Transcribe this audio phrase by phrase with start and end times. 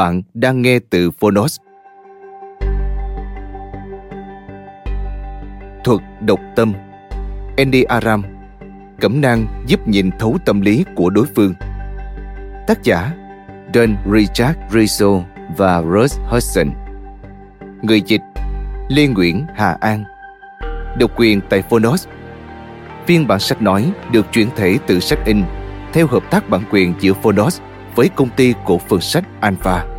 [0.00, 1.60] Bạn đang nghe từ Phonos.
[5.84, 6.72] Thuật độc tâm.
[7.56, 8.22] Andy Aram,
[9.00, 11.54] Cẩm nang giúp nhìn thấu tâm lý của đối phương.
[12.66, 13.12] Tác giả
[13.74, 15.22] Don Richard Rizzo
[15.56, 16.70] và Rose Hudson.
[17.82, 18.22] Người dịch,
[18.88, 20.04] Lê Nguyễn Hà An.
[20.98, 22.08] Độc quyền tại Phonos.
[23.06, 25.42] Phiên bản sách nói được chuyển thể từ sách in
[25.92, 27.60] theo hợp tác bản quyền giữa Phonos
[27.94, 29.89] với công ty cổ phần sách Alpha.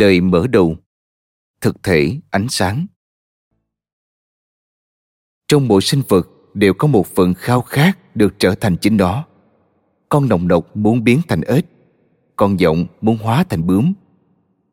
[0.00, 0.76] Lời mở đầu
[1.60, 2.86] Thực thể ánh sáng
[5.48, 9.26] Trong mỗi sinh vật đều có một phần khao khát được trở thành chính nó.
[10.08, 11.64] Con nồng nộc muốn biến thành ếch,
[12.36, 13.92] con giọng muốn hóa thành bướm.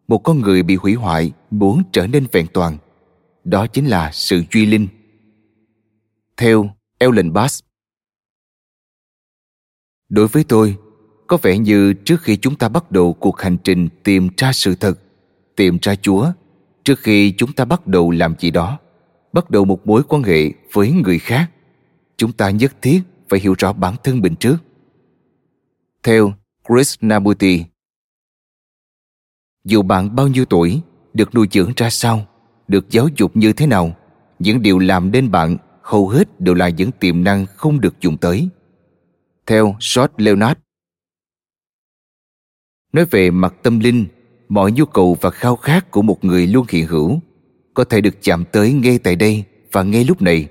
[0.08, 2.78] Một con người bị hủy hoại muốn trở nên vẹn toàn.
[3.44, 4.88] Đó chính là sự duy linh.
[6.38, 7.64] Theo Ellen Bass
[10.10, 10.78] Đối với tôi,
[11.28, 14.76] có vẻ như trước khi chúng ta bắt đầu cuộc hành trình tìm ra sự
[14.76, 15.00] thật
[15.58, 16.32] tìm ra Chúa
[16.84, 18.80] trước khi chúng ta bắt đầu làm gì đó,
[19.34, 21.52] bắt đầu một mối quan hệ với người khác.
[22.18, 24.58] Chúng ta nhất thiết phải hiểu rõ bản thân mình trước.
[26.04, 26.34] Theo
[26.70, 27.64] Chris Nabuti
[29.64, 30.82] Dù bạn bao nhiêu tuổi,
[31.14, 32.26] được nuôi dưỡng ra sao,
[32.68, 33.96] được giáo dục như thế nào,
[34.40, 38.18] những điều làm nên bạn hầu hết đều là những tiềm năng không được dùng
[38.18, 38.50] tới.
[39.46, 40.60] Theo George Leonard
[42.94, 44.06] Nói về mặt tâm linh
[44.50, 47.20] mọi nhu cầu và khao khát của một người luôn hiện hữu
[47.74, 50.48] có thể được chạm tới ngay tại đây và ngay lúc này,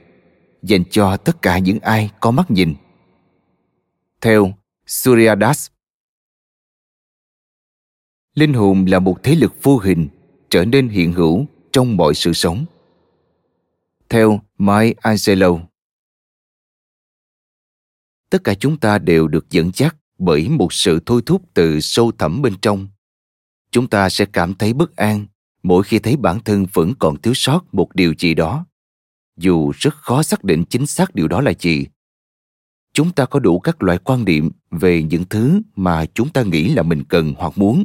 [0.63, 2.75] dành cho tất cả những ai có mắt nhìn.
[4.21, 4.53] Theo
[4.87, 5.69] suryadas,
[8.35, 10.09] linh hồn là một thế lực vô hình
[10.51, 12.65] trở nên hiện hữu trong mọi sự sống.
[14.09, 15.59] Theo mai angelo
[18.31, 22.13] tất cả chúng ta đều được dẫn dắt bởi một sự thôi thúc từ sâu
[22.19, 22.89] thẳm bên trong
[23.77, 25.27] chúng ta sẽ cảm thấy bất an
[25.63, 28.67] mỗi khi thấy bản thân vẫn còn thiếu sót một điều gì đó.
[29.37, 31.87] Dù rất khó xác định chính xác điều đó là gì.
[32.93, 36.69] Chúng ta có đủ các loại quan niệm về những thứ mà chúng ta nghĩ
[36.69, 37.85] là mình cần hoặc muốn.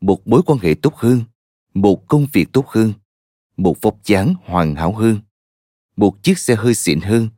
[0.00, 1.20] Một mối quan hệ tốt hơn,
[1.74, 2.92] một công việc tốt hơn,
[3.56, 5.20] một vóc dáng hoàn hảo hơn,
[5.96, 7.28] một chiếc xe hơi xịn hơn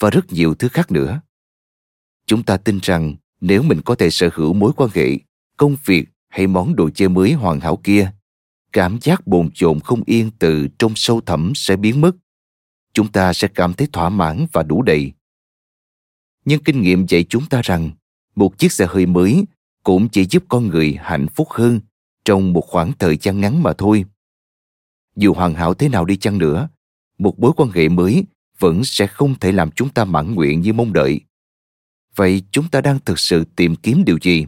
[0.00, 1.20] và rất nhiều thứ khác nữa.
[2.26, 5.18] Chúng ta tin rằng nếu mình có thể sở hữu mối quan hệ,
[5.56, 8.10] công việc hay món đồ chơi mới hoàn hảo kia,
[8.72, 12.16] cảm giác bồn chồn không yên từ trong sâu thẳm sẽ biến mất.
[12.92, 15.12] Chúng ta sẽ cảm thấy thỏa mãn và đủ đầy.
[16.44, 17.90] Nhưng kinh nghiệm dạy chúng ta rằng,
[18.34, 19.44] một chiếc xe hơi mới
[19.82, 21.80] cũng chỉ giúp con người hạnh phúc hơn
[22.24, 24.04] trong một khoảng thời gian ngắn mà thôi.
[25.16, 26.68] Dù hoàn hảo thế nào đi chăng nữa,
[27.18, 28.24] một mối quan hệ mới
[28.58, 31.20] vẫn sẽ không thể làm chúng ta mãn nguyện như mong đợi.
[32.16, 34.46] Vậy chúng ta đang thực sự tìm kiếm điều gì?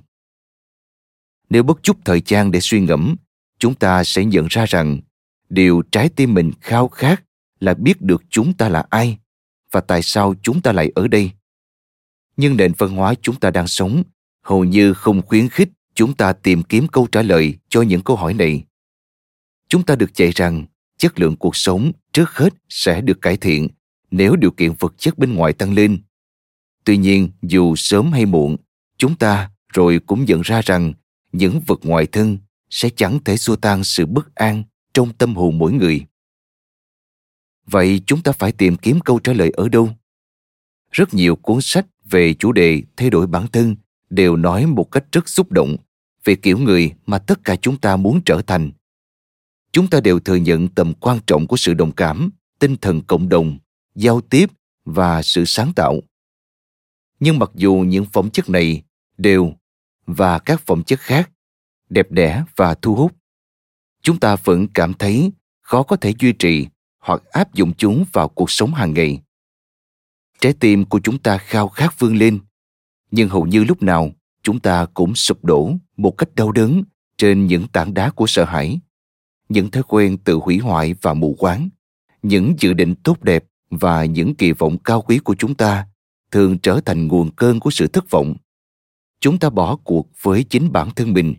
[1.51, 3.17] Nếu bất chút thời gian để suy ngẫm,
[3.59, 5.01] chúng ta sẽ nhận ra rằng
[5.49, 7.23] điều trái tim mình khao khát
[7.61, 9.19] là biết được chúng ta là ai
[9.71, 11.31] và tại sao chúng ta lại ở đây.
[12.37, 14.03] Nhưng nền văn hóa chúng ta đang sống
[14.43, 18.17] hầu như không khuyến khích chúng ta tìm kiếm câu trả lời cho những câu
[18.17, 18.65] hỏi này.
[19.69, 20.67] Chúng ta được dạy rằng
[20.99, 23.69] chất lượng cuộc sống trước hết sẽ được cải thiện
[24.11, 26.03] nếu điều kiện vật chất bên ngoài tăng lên.
[26.85, 28.57] Tuy nhiên, dù sớm hay muộn,
[28.99, 30.93] chúng ta rồi cũng nhận ra rằng
[31.33, 32.39] những vật ngoài thân
[32.71, 36.07] sẽ chẳng thể xua tan sự bất an trong tâm hồn mỗi người.
[37.67, 39.91] Vậy chúng ta phải tìm kiếm câu trả lời ở đâu?
[40.91, 43.77] Rất nhiều cuốn sách về chủ đề thay đổi bản thân
[44.11, 45.77] đều nói một cách rất xúc động
[46.25, 48.71] về kiểu người mà tất cả chúng ta muốn trở thành.
[49.73, 53.29] Chúng ta đều thừa nhận tầm quan trọng của sự đồng cảm, tinh thần cộng
[53.29, 53.59] đồng,
[53.95, 54.51] giao tiếp
[54.85, 56.01] và sự sáng tạo.
[57.21, 58.83] Nhưng mặc dù những phẩm chất này
[59.19, 59.55] đều
[60.13, 61.31] và các phẩm chất khác,
[61.89, 63.13] đẹp đẽ và thu hút.
[64.03, 66.67] Chúng ta vẫn cảm thấy khó có thể duy trì
[66.99, 69.23] hoặc áp dụng chúng vào cuộc sống hàng ngày.
[70.41, 72.39] Trái tim của chúng ta khao khát vươn lên,
[73.11, 74.11] nhưng hầu như lúc nào
[74.43, 76.83] chúng ta cũng sụp đổ một cách đau đớn
[77.17, 78.81] trên những tảng đá của sợ hãi,
[79.49, 81.69] những thói quen tự hủy hoại và mù quáng,
[82.23, 85.87] những dự định tốt đẹp và những kỳ vọng cao quý của chúng ta
[86.31, 88.35] thường trở thành nguồn cơn của sự thất vọng
[89.21, 91.35] chúng ta bỏ cuộc với chính bản thân mình,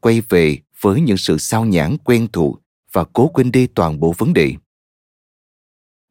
[0.00, 4.14] quay về với những sự sao nhãn quen thuộc và cố quên đi toàn bộ
[4.18, 4.54] vấn đề.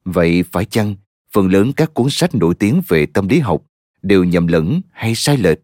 [0.06, 0.96] Vậy phải chăng
[1.31, 3.64] phần lớn các cuốn sách nổi tiếng về tâm lý học
[4.02, 5.60] đều nhầm lẫn hay sai lệch?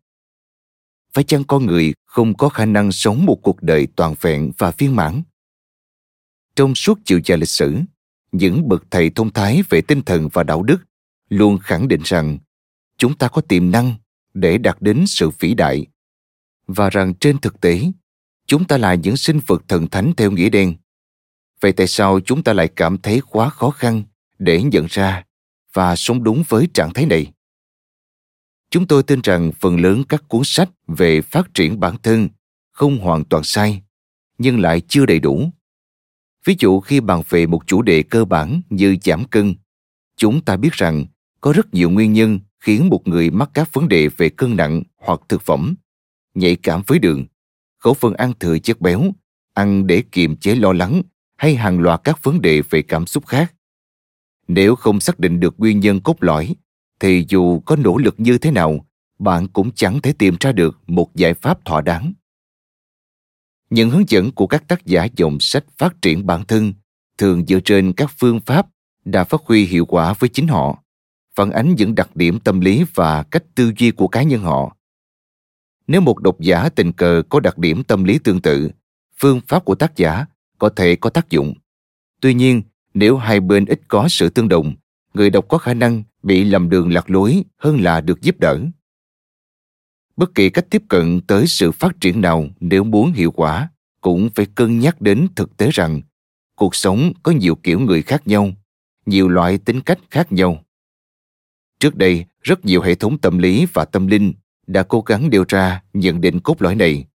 [1.14, 4.72] Phải chăng con người không có khả năng sống một cuộc đời toàn vẹn và
[4.72, 5.24] viên mãn?
[6.56, 7.82] Trong suốt chiều dài lịch sử,
[8.32, 10.78] những bậc thầy thông thái về tinh thần và đạo đức
[11.30, 12.38] luôn khẳng định rằng
[12.98, 13.96] chúng ta có tiềm năng
[14.34, 15.86] để đạt đến sự vĩ đại.
[16.68, 17.82] Và rằng trên thực tế,
[18.48, 20.76] chúng ta là những sinh vật thần thánh theo nghĩa đen.
[21.62, 24.04] Vậy tại sao chúng ta lại cảm thấy quá khó khăn
[24.40, 25.24] để nhận ra
[25.74, 27.32] và sống đúng với trạng thái này?
[28.70, 32.30] Chúng tôi tin rằng phần lớn các cuốn sách về phát triển bản thân
[32.72, 33.82] không hoàn toàn sai,
[34.38, 35.50] nhưng lại chưa đầy đủ.
[36.46, 39.56] Ví dụ khi bàn về một chủ đề cơ bản như giảm cân,
[40.18, 41.06] chúng ta biết rằng
[41.42, 44.84] có rất nhiều nguyên nhân khiến một người mắc các vấn đề về cân nặng
[44.98, 45.76] hoặc thực phẩm.
[46.34, 47.26] Nhạy cảm với đường.
[47.80, 49.04] Khẩu phần ăn thừa chất béo.
[49.54, 51.02] Ăn để kiềm chế lo lắng
[51.38, 53.54] hay hàng loạt các vấn đề về cảm xúc khác.
[54.48, 56.56] Nếu không xác định được nguyên nhân cốt lõi,
[57.00, 58.86] thì dù có nỗ lực như thế nào,
[59.20, 62.14] bạn cũng chẳng thể tìm ra được một giải pháp thỏa đáng.
[63.70, 66.74] Những hướng dẫn của các tác giả dòng sách phát triển bản thân
[67.18, 68.68] thường dựa trên các phương pháp
[69.06, 70.83] đã phát huy hiệu quả với chính họ
[71.36, 74.76] phản ánh những đặc điểm tâm lý và cách tư duy của cá nhân họ.
[75.88, 78.70] Nếu một độc giả tình cờ có đặc điểm tâm lý tương tự,
[79.20, 80.26] phương pháp của tác giả
[80.58, 81.54] có thể có tác dụng.
[82.22, 82.62] Tuy nhiên,
[82.94, 84.76] nếu hai bên ít có sự tương đồng,
[85.14, 88.60] người đọc có khả năng bị lầm đường lạc lối hơn là được giúp đỡ.
[90.16, 93.70] Bất kỳ cách tiếp cận tới sự phát triển nào nếu muốn hiệu quả
[94.02, 96.02] cũng phải cân nhắc đến thực tế rằng
[96.56, 98.52] cuộc sống có nhiều kiểu người khác nhau,
[99.06, 100.64] nhiều loại tính cách khác nhau
[101.84, 104.34] trước đây rất nhiều hệ thống tâm lý và tâm linh
[104.68, 107.08] đã cố gắng điều ra nhận định cốt lõi này.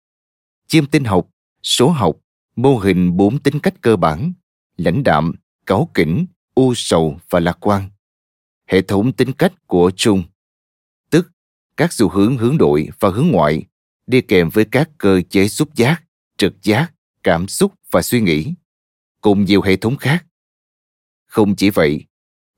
[0.67, 1.29] Chiêm tinh học
[1.63, 2.17] số học
[2.57, 4.33] mô hình bốn tính cách cơ bản
[4.77, 5.33] lãnh đạm
[5.67, 7.90] cáu kỉnh u sầu và lạc quan.
[8.67, 10.23] Hệ thống tính cách của chung,
[11.11, 11.31] tức
[11.76, 13.62] các xu hướng hướng nội và hướng ngoại
[14.07, 16.02] đi kèm với các cơ chế xúc giác,
[16.37, 18.55] trực giác, cảm xúc và suy nghĩ,
[19.21, 20.26] cùng nhiều hệ thống khác.
[21.26, 22.05] Không chỉ vậy,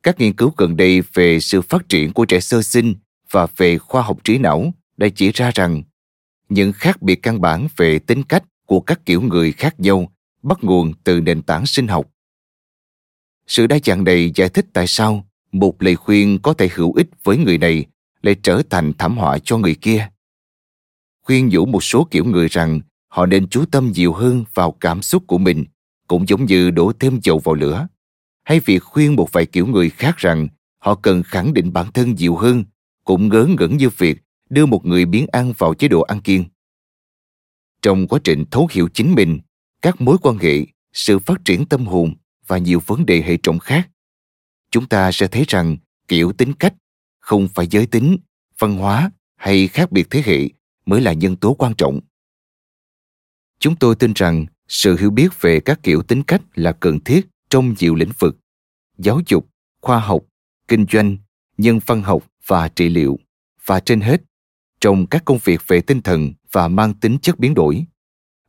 [0.09, 2.95] các nghiên cứu gần đây về sự phát triển của trẻ sơ sinh
[3.31, 5.83] và về khoa học trí não đã chỉ ra rằng
[6.49, 10.13] những khác biệt căn bản về tính cách của các kiểu người khác nhau
[10.43, 12.07] bắt nguồn từ nền tảng sinh học.
[13.47, 17.09] Sự đa dạng này giải thích tại sao một lời khuyên có thể hữu ích
[17.25, 17.85] với người này
[18.23, 20.09] lại trở thành thảm họa cho người kia
[21.23, 25.03] khuyên nhủ một số kiểu người rằng họ nên chú tâm nhiều hơn vào cảm
[25.03, 25.65] xúc của mình,
[26.07, 27.89] cũng giống như đổ thêm dầu vào lửa
[28.49, 32.15] hay việc khuyên một vài kiểu người khác rằng họ cần khẳng định bản thân
[32.15, 32.65] nhiều hơn,
[33.05, 34.19] cũng ngớ ngẩn như việc
[34.51, 36.45] đưa một người biến ăn vào chế độ ăn kiêng.
[37.83, 39.41] Trong quá trình thấu hiểu chính mình,
[39.83, 42.15] các mối quan hệ, sự phát triển tâm hồn
[42.47, 43.89] và nhiều vấn đề hệ trọng khác,
[44.71, 45.77] chúng ta sẽ thấy rằng
[46.09, 46.75] kiểu tính cách,
[47.21, 48.17] không phải giới tính,
[48.59, 50.49] văn hóa hay khác biệt thế hệ
[50.87, 52.01] mới là nhân tố quan trọng.
[53.59, 57.27] Chúng tôi tin rằng sự hiểu biết về các kiểu tính cách là cần thiết
[57.51, 58.38] trong nhiều lĩnh vực
[58.99, 59.47] giáo dục,
[59.83, 60.23] khoa học,
[60.69, 61.17] kinh doanh,
[61.59, 63.19] nhân văn học và trị liệu.
[63.67, 64.23] Và trên hết,
[64.81, 67.85] trong các công việc về tinh thần và mang tính chất biến đổi,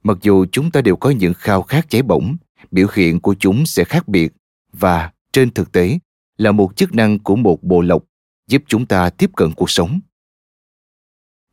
[0.04, 2.38] mặc dù chúng ta đều có những khao khát cháy bỏng,
[2.72, 4.34] biểu hiện của chúng sẽ khác biệt
[4.74, 6.00] và trên thực tế
[6.38, 8.04] là một chức năng của một bộ lọc
[8.48, 10.00] giúp chúng ta tiếp cận cuộc sống.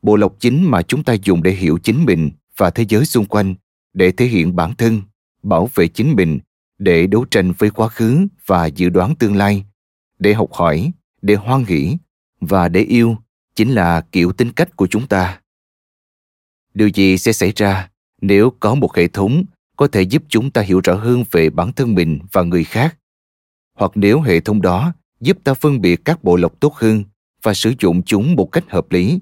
[0.02, 3.24] Bộ lọc chính mà chúng ta dùng để hiểu chính mình và thế giới xung
[3.24, 3.54] quanh
[3.92, 5.02] để thể hiện bản thân,
[5.42, 6.38] bảo vệ chính mình
[6.78, 9.64] để đấu tranh với quá khứ và dự đoán tương lai,
[10.18, 10.92] để học hỏi,
[11.22, 11.96] để hoan hỷ
[12.40, 13.16] và để yêu
[13.54, 15.40] chính là kiểu tính cách của chúng ta.
[16.74, 17.90] Điều gì sẽ xảy ra
[18.20, 19.44] nếu có một hệ thống
[19.76, 22.96] có thể giúp chúng ta hiểu rõ hơn về bản thân mình và người khác?
[23.74, 27.04] Hoặc nếu hệ thống đó giúp ta phân biệt các bộ lọc tốt hơn
[27.42, 29.20] và sử dụng chúng một cách hợp lý?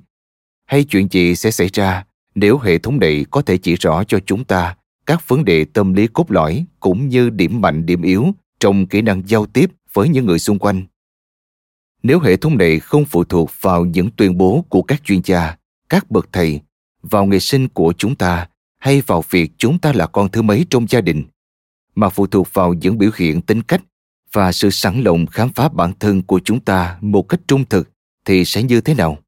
[0.66, 4.18] Hay chuyện gì sẽ xảy ra nếu hệ thống này có thể chỉ rõ cho
[4.26, 8.26] chúng ta các vấn đề tâm lý cốt lõi cũng như điểm mạnh, điểm yếu
[8.61, 10.82] trong kỹ năng giao tiếp với những người xung quanh.
[12.02, 15.56] Nếu hệ thống này không phụ thuộc vào những tuyên bố của các chuyên gia,
[15.88, 16.61] các bậc thầy,
[17.02, 20.66] vào nghề sinh của chúng ta hay vào việc chúng ta là con thứ mấy
[20.70, 21.25] trong gia đình,
[21.94, 23.82] mà phụ thuộc vào những biểu hiện tính cách
[24.32, 27.90] và sự sẵn lòng khám phá bản thân của chúng ta một cách trung thực
[28.25, 29.18] thì sẽ như thế nào?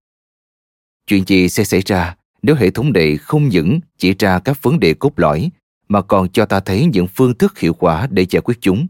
[1.07, 4.81] Chuyện gì sẽ xảy ra nếu hệ thống này không những chỉ ra các vấn
[4.81, 5.51] đề cốt lõi
[5.89, 8.87] mà còn cho ta thấy những phương thức hiệu quả để giải quyết chúng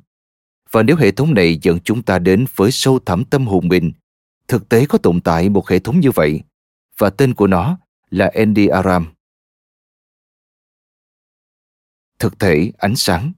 [0.70, 3.92] và nếu hệ thống này dẫn chúng ta đến với sâu thẳm tâm hồn mình
[4.48, 6.40] thực tế có tồn tại một hệ thống như vậy
[6.98, 7.78] và tên của nó
[8.10, 9.06] là Andy Aram.
[12.18, 13.32] Thực thể ánh sáng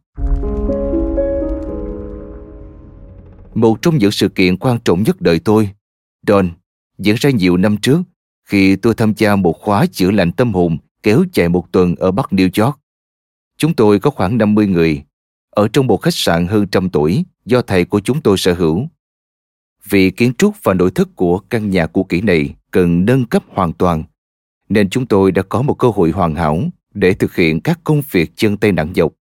[3.55, 5.71] Một trong những sự kiện quan trọng nhất đời tôi,
[6.27, 6.51] Don,
[6.99, 8.03] diễn ra nhiều năm trước
[8.45, 12.11] khi tôi tham gia một khóa chữa lành tâm hồn kéo dài một tuần ở
[12.11, 12.81] Bắc New York.
[13.59, 15.05] Chúng tôi có khoảng 50 người,
[15.51, 18.89] ở trong một khách sạn hơn trăm tuổi do thầy của chúng tôi sở hữu.
[19.89, 23.43] Vì kiến trúc và nội thất của căn nhà cũ kỹ này cần nâng cấp
[23.49, 24.05] hoàn toàn,
[24.69, 26.63] nên chúng tôi đã có một cơ hội hoàn hảo
[26.95, 29.13] để thực hiện các công việc chân tay nặng nhọc.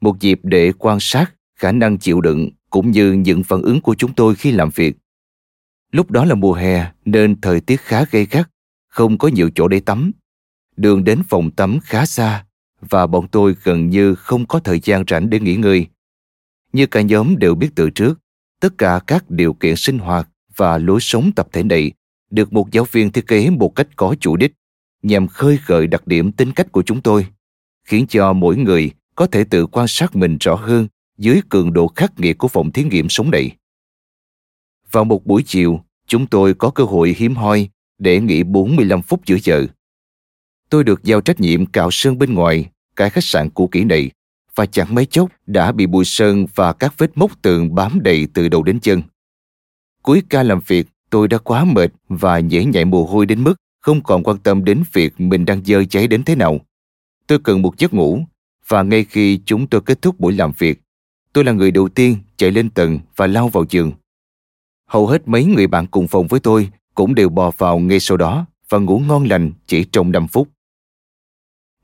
[0.00, 3.94] Một dịp để quan sát khả năng chịu đựng cũng như những phản ứng của
[3.94, 4.96] chúng tôi khi làm việc.
[5.92, 8.50] Lúc đó là mùa hè nên thời tiết khá gay gắt,
[8.88, 10.12] không có nhiều chỗ để tắm.
[10.76, 12.44] Đường đến phòng tắm khá xa
[12.80, 15.86] và bọn tôi gần như không có thời gian rảnh để nghỉ ngơi.
[16.72, 18.20] Như cả nhóm đều biết từ trước,
[18.60, 21.92] tất cả các điều kiện sinh hoạt và lối sống tập thể này
[22.30, 24.52] được một giáo viên thiết kế một cách có chủ đích
[25.02, 27.26] nhằm khơi gợi đặc điểm tính cách của chúng tôi,
[27.84, 31.92] khiến cho mỗi người có thể tự quan sát mình rõ hơn dưới cường độ
[31.96, 33.56] khắc nghiệt của phòng thí nghiệm sống này.
[34.90, 37.68] Vào một buổi chiều, chúng tôi có cơ hội hiếm hoi
[37.98, 39.66] để nghỉ 45 phút giữa giờ.
[40.70, 44.10] Tôi được giao trách nhiệm cạo sơn bên ngoài cái khách sạn cũ kỹ này
[44.54, 48.26] và chẳng mấy chốc đã bị bụi sơn và các vết mốc tường bám đầy
[48.34, 49.02] từ đầu đến chân.
[50.02, 53.54] Cuối ca làm việc, tôi đã quá mệt và nhễ nhại mồ hôi đến mức
[53.80, 56.60] không còn quan tâm đến việc mình đang dơ cháy đến thế nào.
[57.26, 58.20] Tôi cần một giấc ngủ
[58.68, 60.80] và ngay khi chúng tôi kết thúc buổi làm việc,
[61.32, 63.92] tôi là người đầu tiên chạy lên tầng và lao vào giường.
[64.86, 68.16] Hầu hết mấy người bạn cùng phòng với tôi cũng đều bò vào ngay sau
[68.16, 70.48] đó và ngủ ngon lành chỉ trong 5 phút.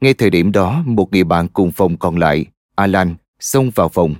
[0.00, 4.14] Ngay thời điểm đó, một người bạn cùng phòng còn lại, Alan, xông vào phòng.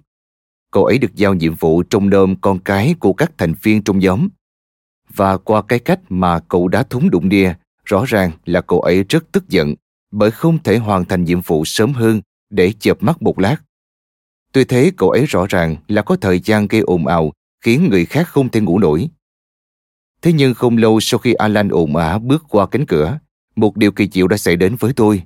[0.70, 3.98] Cậu ấy được giao nhiệm vụ trông nom con cái của các thành viên trong
[3.98, 4.28] nhóm.
[5.14, 7.54] Và qua cái cách mà cậu đã thúng đụng đia,
[7.84, 9.74] rõ ràng là cậu ấy rất tức giận
[10.10, 13.56] bởi không thể hoàn thành nhiệm vụ sớm hơn để chợp mắt một lát.
[14.52, 18.04] Tuy thế, cậu ấy rõ ràng là có thời gian gây ồn ào khiến người
[18.04, 19.08] khác không thể ngủ nổi.
[20.22, 23.18] Thế nhưng không lâu sau khi Alan ồn ào bước qua cánh cửa,
[23.56, 25.22] một điều kỳ diệu đã xảy đến với tôi.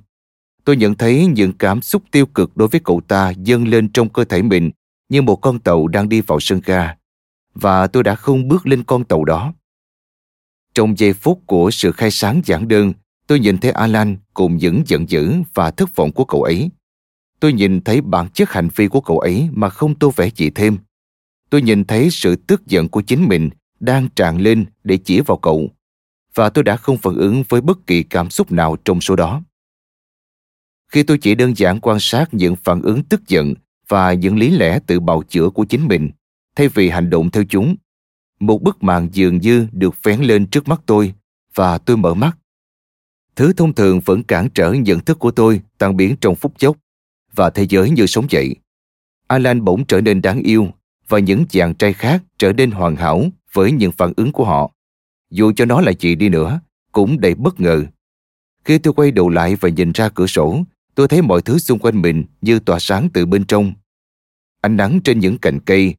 [0.69, 4.09] Tôi nhận thấy những cảm xúc tiêu cực đối với cậu ta dâng lên trong
[4.09, 4.71] cơ thể mình
[5.09, 6.95] như một con tàu đang đi vào sân ga.
[7.53, 9.53] Và tôi đã không bước lên con tàu đó.
[10.73, 12.93] Trong giây phút của sự khai sáng giản đơn,
[13.27, 16.69] tôi nhìn thấy Alan cùng những giận dữ và thất vọng của cậu ấy.
[17.39, 20.49] Tôi nhìn thấy bản chất hành vi của cậu ấy mà không tô vẽ gì
[20.49, 20.77] thêm.
[21.49, 23.49] Tôi nhìn thấy sự tức giận của chính mình
[23.79, 25.69] đang tràn lên để chỉ vào cậu.
[26.35, 29.41] Và tôi đã không phản ứng với bất kỳ cảm xúc nào trong số đó.
[30.89, 33.53] Khi tôi chỉ đơn giản quan sát những phản ứng tức giận
[33.87, 36.09] và những lý lẽ tự bào chữa của chính mình,
[36.55, 37.75] thay vì hành động theo chúng,
[38.39, 41.13] một bức màn dường như được vén lên trước mắt tôi
[41.55, 42.37] và tôi mở mắt.
[43.35, 46.77] Thứ thông thường vẫn cản trở nhận thức của tôi tan biến trong phút chốc
[47.35, 48.55] và thế giới như sống dậy.
[49.27, 50.67] Alan bỗng trở nên đáng yêu
[51.07, 54.71] và những chàng trai khác trở nên hoàn hảo với những phản ứng của họ.
[55.31, 56.59] Dù cho nó là gì đi nữa,
[56.91, 57.83] cũng đầy bất ngờ.
[58.65, 60.63] Khi tôi quay đầu lại và nhìn ra cửa sổ,
[60.95, 63.73] tôi thấy mọi thứ xung quanh mình như tỏa sáng từ bên trong.
[64.61, 65.95] Ánh nắng trên những cành cây,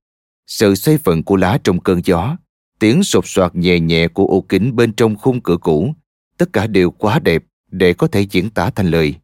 [0.46, 2.36] sự xoay vần của lá trong cơn gió,
[2.78, 5.94] tiếng sột soạt nhẹ nhẹ của ô kính bên trong khung cửa cũ,
[6.38, 9.14] tất cả đều quá đẹp để có thể diễn tả thành lời.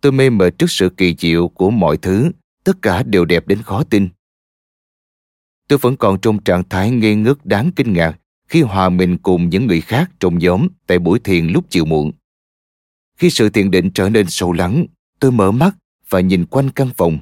[0.00, 2.30] Tôi mê mệt trước sự kỳ diệu của mọi thứ,
[2.64, 4.08] tất cả đều đẹp đến khó tin.
[5.68, 8.18] Tôi vẫn còn trong trạng thái ngây ngất đáng kinh ngạc
[8.48, 12.12] khi hòa mình cùng những người khác trong nhóm tại buổi thiền lúc chiều muộn.
[13.16, 14.86] Khi sự thiền định trở nên sâu lắng,
[15.20, 15.76] tôi mở mắt
[16.08, 17.18] và nhìn quanh căn phòng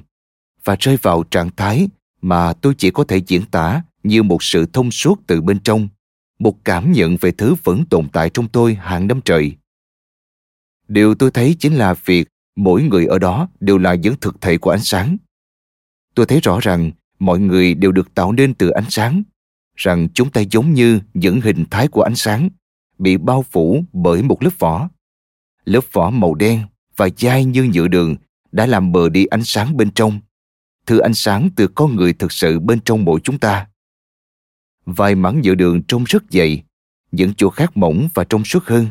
[0.63, 1.87] và rơi vào trạng thái
[2.21, 5.87] mà tôi chỉ có thể diễn tả như một sự thông suốt từ bên trong,
[6.39, 9.55] một cảm nhận về thứ vẫn tồn tại trong tôi hàng năm trời.
[10.87, 14.57] Điều tôi thấy chính là việc mỗi người ở đó đều là những thực thể
[14.57, 15.17] của ánh sáng.
[16.15, 19.23] Tôi thấy rõ rằng mọi người đều được tạo nên từ ánh sáng,
[19.75, 22.49] rằng chúng ta giống như những hình thái của ánh sáng,
[22.97, 24.89] bị bao phủ bởi một lớp vỏ.
[25.65, 26.61] Lớp vỏ màu đen
[26.95, 28.15] và dai như nhựa đường
[28.51, 30.19] đã làm bờ đi ánh sáng bên trong
[30.85, 33.67] thứ ánh sáng từ con người thực sự bên trong mỗi chúng ta.
[34.85, 36.63] Vài mảng nhựa đường trông rất dày,
[37.11, 38.87] những chỗ khác mỏng và trong suốt hơn.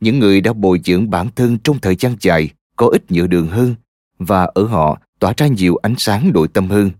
[0.00, 3.46] Những người đã bồi dưỡng bản thân trong thời gian dài có ít nhựa đường
[3.46, 3.74] hơn
[4.18, 6.90] và ở họ tỏa ra nhiều ánh sáng nội tâm hơn.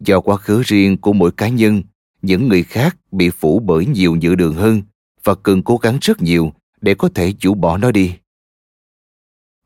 [0.00, 1.82] Do quá khứ riêng của mỗi cá nhân,
[2.22, 4.82] những người khác bị phủ bởi nhiều nhựa đường hơn
[5.24, 6.52] và cần cố gắng rất nhiều
[6.84, 8.14] để có thể chủ bỏ nó đi.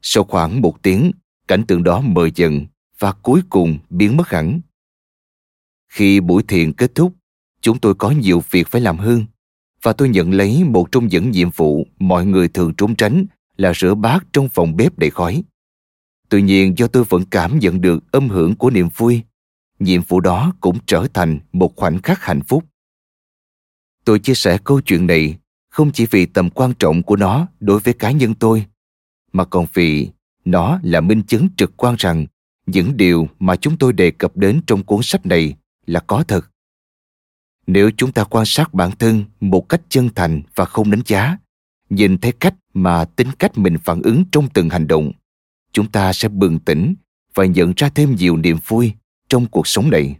[0.03, 1.13] Sau khoảng một tiếng,
[1.49, 2.67] cảnh tượng đó mờ dần
[2.99, 4.61] và cuối cùng biến mất hẳn.
[5.89, 7.15] Khi buổi thiền kết thúc,
[7.61, 9.25] chúng tôi có nhiều việc phải làm hơn
[9.83, 13.25] và tôi nhận lấy một trong những nhiệm vụ mọi người thường trốn tránh
[13.57, 15.43] là rửa bát trong phòng bếp đầy khói.
[16.29, 19.23] Tuy nhiên do tôi vẫn cảm nhận được âm hưởng của niềm vui,
[19.79, 22.65] nhiệm vụ đó cũng trở thành một khoảnh khắc hạnh phúc.
[24.05, 25.39] Tôi chia sẻ câu chuyện này
[25.79, 28.67] không chỉ vì tầm quan trọng của nó đối với cá nhân tôi,
[29.33, 30.09] mà còn vì
[30.45, 32.27] nó là minh chứng trực quan rằng
[32.67, 35.57] những điều mà chúng tôi đề cập đến trong cuốn sách này
[35.87, 36.51] là có thật.
[37.67, 41.39] Nếu chúng ta quan sát bản thân một cách chân thành và không đánh giá
[41.91, 45.13] nhìn thấy cách mà tính cách mình phản ứng trong từng hành động
[45.73, 46.95] chúng ta sẽ bừng tỉnh
[47.35, 48.93] và nhận ra thêm nhiều niềm vui
[49.29, 50.17] trong cuộc sống này.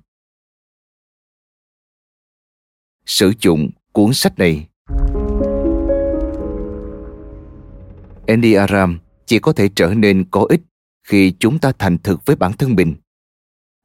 [3.07, 4.68] Sử dụng cuốn sách này
[8.29, 10.61] Enneagram chỉ có thể trở nên có ích
[11.05, 12.95] khi chúng ta thành thực với bản thân mình.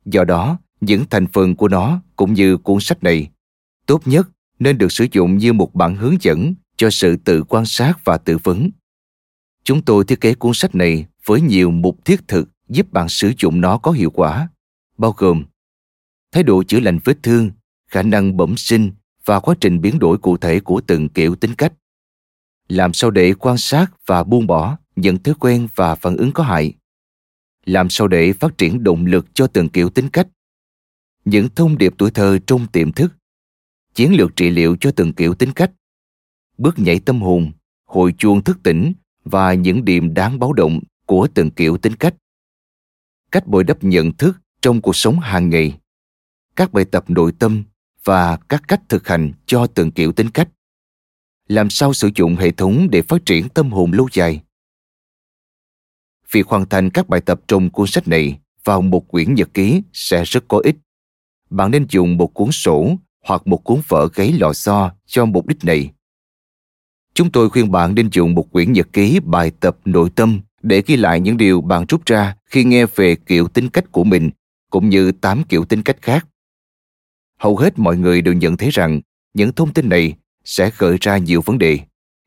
[0.05, 3.29] Do đó, những thành phần của nó cũng như cuốn sách này
[3.85, 4.29] tốt nhất
[4.59, 8.17] nên được sử dụng như một bản hướng dẫn cho sự tự quan sát và
[8.17, 8.69] tự vấn.
[9.63, 13.33] Chúng tôi thiết kế cuốn sách này với nhiều mục thiết thực giúp bạn sử
[13.37, 14.49] dụng nó có hiệu quả,
[14.97, 15.43] bao gồm
[16.31, 17.51] thái độ chữa lành vết thương,
[17.87, 18.91] khả năng bẩm sinh
[19.25, 21.73] và quá trình biến đổi cụ thể của từng kiểu tính cách
[22.73, 26.43] làm sao để quan sát và buông bỏ những thói quen và phản ứng có
[26.43, 26.73] hại?
[27.65, 30.27] Làm sao để phát triển động lực cho từng kiểu tính cách?
[31.25, 33.13] Những thông điệp tuổi thơ trong tiềm thức.
[33.93, 35.71] Chiến lược trị liệu cho từng kiểu tính cách.
[36.57, 37.51] Bước nhảy tâm hồn,
[37.85, 42.15] hồi chuông thức tỉnh và những điểm đáng báo động của từng kiểu tính cách.
[43.31, 45.77] Cách bồi đắp nhận thức trong cuộc sống hàng ngày.
[46.55, 47.63] Các bài tập nội tâm
[48.03, 50.49] và các cách thực hành cho từng kiểu tính cách
[51.53, 54.41] làm sao sử dụng hệ thống để phát triển tâm hồn lâu dài
[56.33, 59.81] việc hoàn thành các bài tập trong cuốn sách này vào một quyển nhật ký
[59.93, 60.75] sẽ rất có ích.
[61.49, 65.47] Bạn nên dùng một cuốn sổ hoặc một cuốn vở gáy lò xo cho mục
[65.47, 65.91] đích này.
[67.13, 70.83] Chúng tôi khuyên bạn nên dùng một quyển nhật ký bài tập nội tâm để
[70.85, 74.29] ghi lại những điều bạn rút ra khi nghe về kiểu tính cách của mình,
[74.69, 76.27] cũng như 8 kiểu tính cách khác.
[77.39, 79.01] Hầu hết mọi người đều nhận thấy rằng
[79.33, 80.13] những thông tin này
[80.43, 81.79] sẽ gợi ra nhiều vấn đề,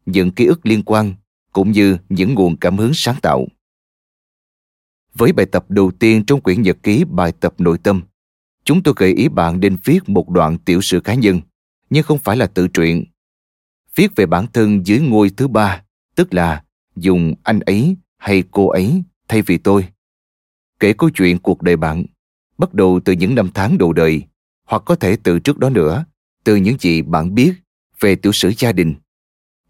[0.07, 1.15] những ký ức liên quan,
[1.53, 3.47] cũng như những nguồn cảm hứng sáng tạo.
[5.15, 8.03] Với bài tập đầu tiên trong quyển nhật ký bài tập nội tâm,
[8.65, 11.41] chúng tôi gợi ý bạn nên viết một đoạn tiểu sử cá nhân,
[11.91, 13.05] nhưng không phải là tự truyện.
[13.95, 15.83] Viết về bản thân dưới ngôi thứ ba,
[16.15, 16.65] tức là
[16.97, 19.89] dùng anh ấy hay cô ấy thay vì tôi.
[20.81, 22.05] Kể câu chuyện cuộc đời bạn,
[22.59, 24.23] bắt đầu từ những năm tháng đầu đời,
[24.65, 26.05] hoặc có thể từ trước đó nữa,
[26.45, 27.55] từ những gì bạn biết
[28.01, 28.95] về tiểu sử gia đình.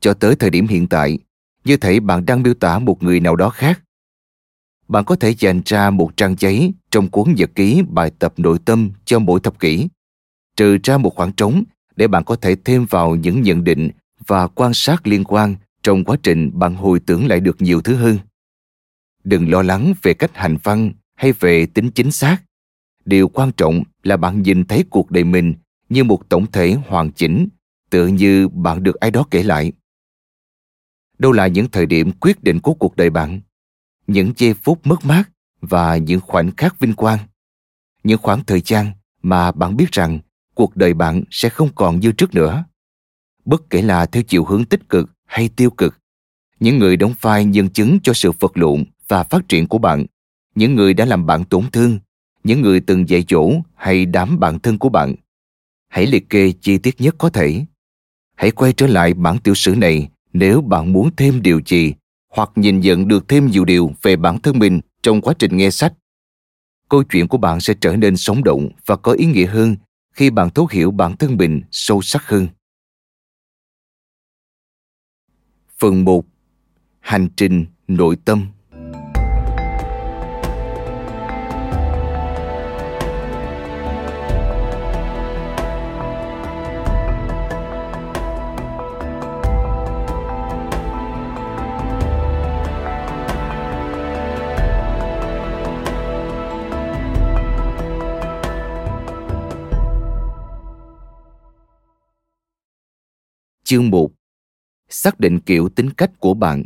[0.00, 1.18] Cho tới thời điểm hiện tại,
[1.64, 3.82] như thể bạn đang miêu tả một người nào đó khác
[4.88, 8.58] bạn có thể dành ra một trang giấy trong cuốn nhật ký bài tập nội
[8.64, 9.88] tâm cho mỗi thập kỷ,
[10.56, 11.64] trừ ra một khoảng trống
[11.96, 13.90] để bạn có thể thêm vào những nhận định
[14.26, 17.94] và quan sát liên quan trong quá trình bạn hồi tưởng lại được nhiều thứ
[17.94, 18.18] hơn.
[19.24, 22.38] Đừng lo lắng về cách hành văn hay về tính chính xác.
[23.04, 25.54] Điều quan trọng là bạn nhìn thấy cuộc đời mình
[25.88, 27.48] như một tổng thể hoàn chỉnh,
[27.90, 29.72] tựa như bạn được ai đó kể lại.
[31.18, 33.40] Đâu là những thời điểm quyết định của cuộc đời bạn?
[34.06, 35.24] những giây phút mất mát
[35.60, 37.18] và những khoảnh khắc vinh quang
[38.04, 40.18] những khoảng thời gian mà bạn biết rằng
[40.54, 42.64] cuộc đời bạn sẽ không còn như trước nữa
[43.46, 45.98] bất kể là theo chiều hướng tích cực hay tiêu cực,
[46.60, 50.06] những người đóng vai nhân chứng cho sự vật lộn và phát triển của bạn,
[50.54, 51.98] những người đã làm bạn tổn thương,
[52.44, 55.14] những người từng dạy dỗ hay đám bạn thân của bạn,
[55.88, 57.64] Hãy liệt kê chi tiết nhất có thể.
[58.36, 61.94] Hãy quay trở lại bản tiểu sử này nếu bạn muốn thêm điều gì,
[62.28, 65.70] hoặc nhìn nhận được thêm nhiều điều về bản thân mình trong quá trình nghe
[65.70, 65.92] sách.
[66.88, 69.76] Câu chuyện của bạn sẽ trở nên sống động và có ý nghĩa hơn
[70.12, 72.48] khi bạn thấu hiểu bản thân mình sâu sắc hơn.
[75.78, 76.24] Phần 1.
[77.00, 78.46] Hành trình nội tâm
[103.68, 104.10] Chương 1
[104.88, 106.64] Xác định kiểu tính cách của bạn.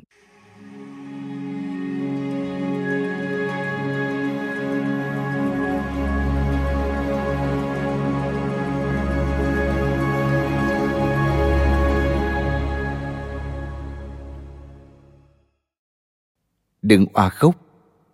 [16.83, 17.57] Đừng oa khóc,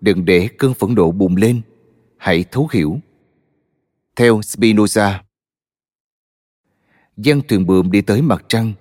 [0.01, 1.61] đừng để cơn phẫn nộ bùng lên,
[2.17, 2.99] hãy thấu hiểu.
[4.17, 5.26] Theo Spinoza,
[7.17, 8.73] dân thuyền buồm đi tới mặt trăng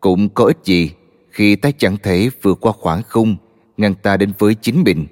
[0.00, 0.90] cũng có ích gì
[1.30, 3.36] khi ta chẳng thể vượt qua khoảng không
[3.76, 5.06] ngăn ta đến với chính mình.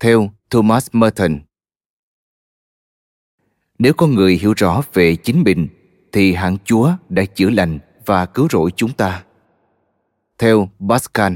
[0.00, 1.40] Theo Thomas Merton
[3.78, 5.68] Nếu con người hiểu rõ về chính mình
[6.12, 9.24] thì hạng Chúa đã chữa lành và cứu rỗi chúng ta.
[10.38, 11.34] Theo Pascal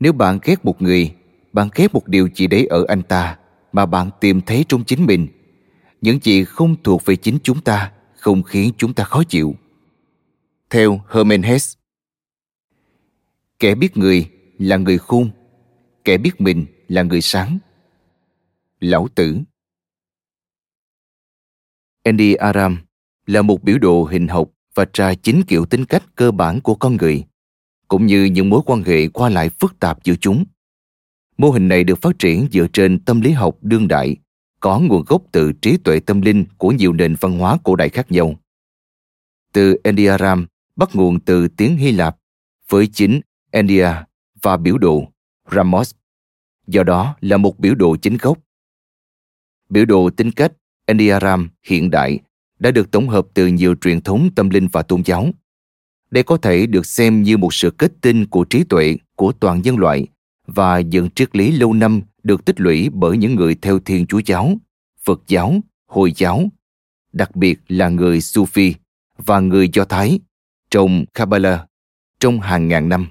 [0.00, 1.14] Nếu bạn ghét một người,
[1.52, 3.38] bạn ghét một điều gì đấy ở anh ta
[3.72, 5.26] mà bạn tìm thấy trong chính mình
[6.00, 9.54] những gì không thuộc về chính chúng ta không khiến chúng ta khó chịu.
[10.70, 11.78] Theo Herman Hesse,
[13.58, 15.30] kẻ biết người là người khôn,
[16.04, 17.58] kẻ biết mình là người sáng.
[18.80, 19.38] Lão Tử
[22.02, 22.78] Andy Aram
[23.26, 26.74] là một biểu đồ hình học và tra chính kiểu tính cách cơ bản của
[26.74, 27.24] con người,
[27.88, 30.44] cũng như những mối quan hệ qua lại phức tạp giữa chúng.
[31.38, 34.16] Mô hình này được phát triển dựa trên tâm lý học đương đại
[34.60, 37.88] có nguồn gốc từ trí tuệ tâm linh của nhiều nền văn hóa cổ đại
[37.88, 38.34] khác nhau.
[39.52, 42.16] Từ Endiaram bắt nguồn từ tiếng Hy Lạp
[42.68, 43.88] với chính Endia
[44.42, 45.08] và biểu đồ
[45.52, 45.94] Ramos,
[46.66, 48.38] do đó là một biểu đồ chính gốc.
[49.68, 50.52] Biểu đồ tính cách
[50.86, 52.18] Endiaram hiện đại
[52.58, 55.30] đã được tổng hợp từ nhiều truyền thống tâm linh và tôn giáo.
[56.10, 59.62] Đây có thể được xem như một sự kết tinh của trí tuệ của toàn
[59.62, 60.06] nhân loại
[60.46, 64.20] và những triết lý lâu năm được tích lũy bởi những người theo Thiên Chúa
[64.26, 64.54] giáo,
[65.04, 65.54] Phật giáo,
[65.86, 66.48] Hồi giáo,
[67.12, 68.72] đặc biệt là người Sufi
[69.18, 70.20] và người Do Thái
[70.70, 71.66] trong Kabbalah
[72.20, 73.06] trong hàng ngàn năm.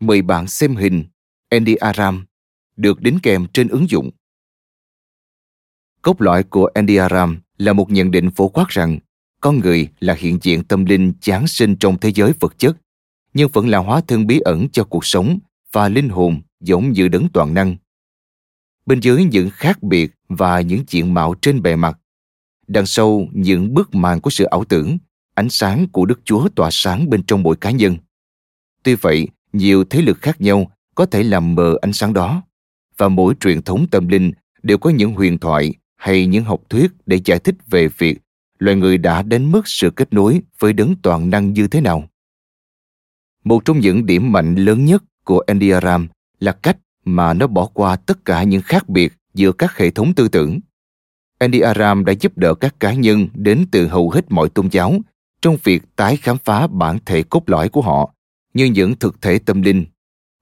[0.00, 1.04] Mời bạn xem hình
[1.48, 2.26] Andy Aram
[2.76, 4.10] được đính kèm trên ứng dụng.
[6.02, 8.98] Cốt lõi của Andy Aram là một nhận định phổ quát rằng
[9.40, 12.76] con người là hiện diện tâm linh chán sinh trong thế giới vật chất,
[13.34, 15.38] nhưng vẫn là hóa thân bí ẩn cho cuộc sống
[15.72, 17.76] và linh hồn giống như đấng toàn năng.
[18.86, 21.98] Bên dưới những khác biệt và những diện mạo trên bề mặt,
[22.66, 24.98] đằng sau những bức màn của sự ảo tưởng,
[25.34, 27.96] ánh sáng của Đức Chúa tỏa sáng bên trong mỗi cá nhân.
[28.82, 32.42] Tuy vậy, nhiều thế lực khác nhau có thể làm mờ ánh sáng đó,
[32.96, 36.92] và mỗi truyền thống tâm linh đều có những huyền thoại hay những học thuyết
[37.06, 38.18] để giải thích về việc
[38.58, 42.08] loài người đã đến mức sự kết nối với đấng toàn năng như thế nào.
[43.44, 46.08] Một trong những điểm mạnh lớn nhất của Endiaram
[46.42, 50.14] là cách mà nó bỏ qua tất cả những khác biệt giữa các hệ thống
[50.14, 50.60] tư tưởng.
[51.38, 55.00] Andy Aram đã giúp đỡ các cá nhân đến từ hầu hết mọi tôn giáo
[55.42, 58.14] trong việc tái khám phá bản thể cốt lõi của họ
[58.54, 59.84] như những thực thể tâm linh.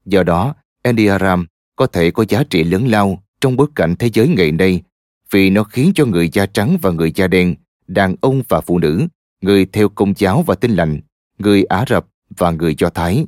[0.05, 4.11] Do đó, Andy Aram có thể có giá trị lớn lao trong bối cảnh thế
[4.13, 4.83] giới ngày nay
[5.31, 7.55] vì nó khiến cho người da trắng và người da đen,
[7.87, 9.07] đàn ông và phụ nữ,
[9.41, 11.01] người theo công giáo và tin lành,
[11.39, 13.27] người Ả Rập và người Do Thái,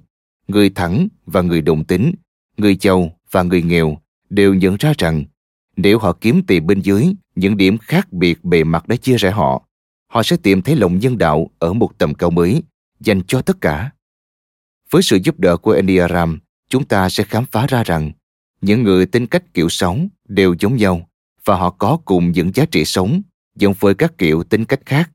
[0.49, 2.13] người thẳng và người đồng tính,
[2.57, 3.99] người giàu và người nghèo
[4.31, 5.25] đều nhận ra rằng
[5.77, 9.31] nếu họ kiếm tìm bên dưới những điểm khác biệt bề mặt đã chia rẽ
[9.31, 9.67] họ,
[10.09, 12.62] họ sẽ tìm thấy lòng nhân đạo ở một tầm cao mới,
[13.01, 13.91] dành cho tất cả.
[14.91, 16.38] Với sự giúp đỡ của Enneagram,
[16.69, 18.12] chúng ta sẽ khám phá ra rằng
[18.61, 21.09] những người tính cách kiểu sống đều giống nhau
[21.45, 23.23] và họ có cùng những giá trị sống
[23.57, 25.11] giống với các kiểu tính cách khác.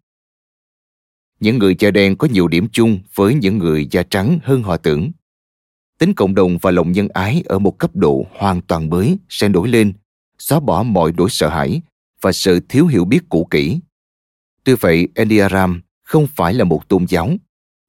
[1.39, 4.77] Những người da đen có nhiều điểm chung với những người da trắng hơn họ
[4.77, 5.11] tưởng
[5.97, 9.49] tính cộng đồng và lòng nhân ái ở một cấp độ hoàn toàn mới sẽ
[9.49, 9.93] nổi lên,
[10.39, 11.81] xóa bỏ mọi nỗi sợ hãi
[12.21, 13.79] và sự thiếu hiểu biết cũ kỹ.
[14.63, 17.29] Tuy vậy, Enneagram không phải là một tôn giáo,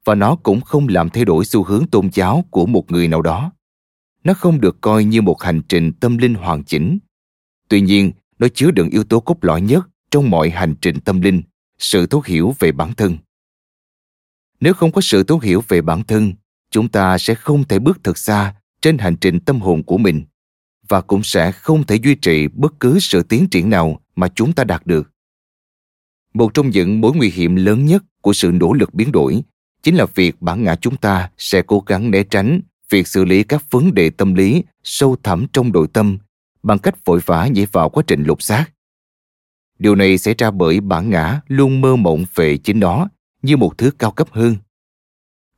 [0.05, 3.23] và nó cũng không làm thay đổi xu hướng tôn giáo của một người nào
[3.23, 3.53] đó.
[4.25, 6.99] Nó không được coi như một hành trình tâm linh hoàn chỉnh.
[7.69, 11.21] Tuy nhiên, nó chứa đựng yếu tố cốt lõi nhất trong mọi hành trình tâm
[11.21, 11.43] linh
[11.79, 13.19] sự thấu hiểu về bản thân
[14.61, 16.33] nếu không có sự thấu hiểu về bản thân
[16.71, 20.25] chúng ta sẽ không thể bước thật xa trên hành trình tâm hồn của mình
[20.89, 24.53] và cũng sẽ không thể duy trì bất cứ sự tiến triển nào mà chúng
[24.53, 25.11] ta đạt được.
[26.35, 29.43] Một trong những mối nguy hiểm lớn nhất của sự nỗ lực biến đổi
[29.83, 33.43] chính là việc bản ngã chúng ta sẽ cố gắng né tránh việc xử lý
[33.43, 36.19] các vấn đề tâm lý sâu thẳm trong nội tâm
[36.63, 38.65] bằng cách vội vã nhảy vào quá trình lục xác.
[39.79, 43.09] Điều này xảy ra bởi bản ngã luôn mơ mộng về chính nó
[43.43, 44.57] như một thứ cao cấp hơn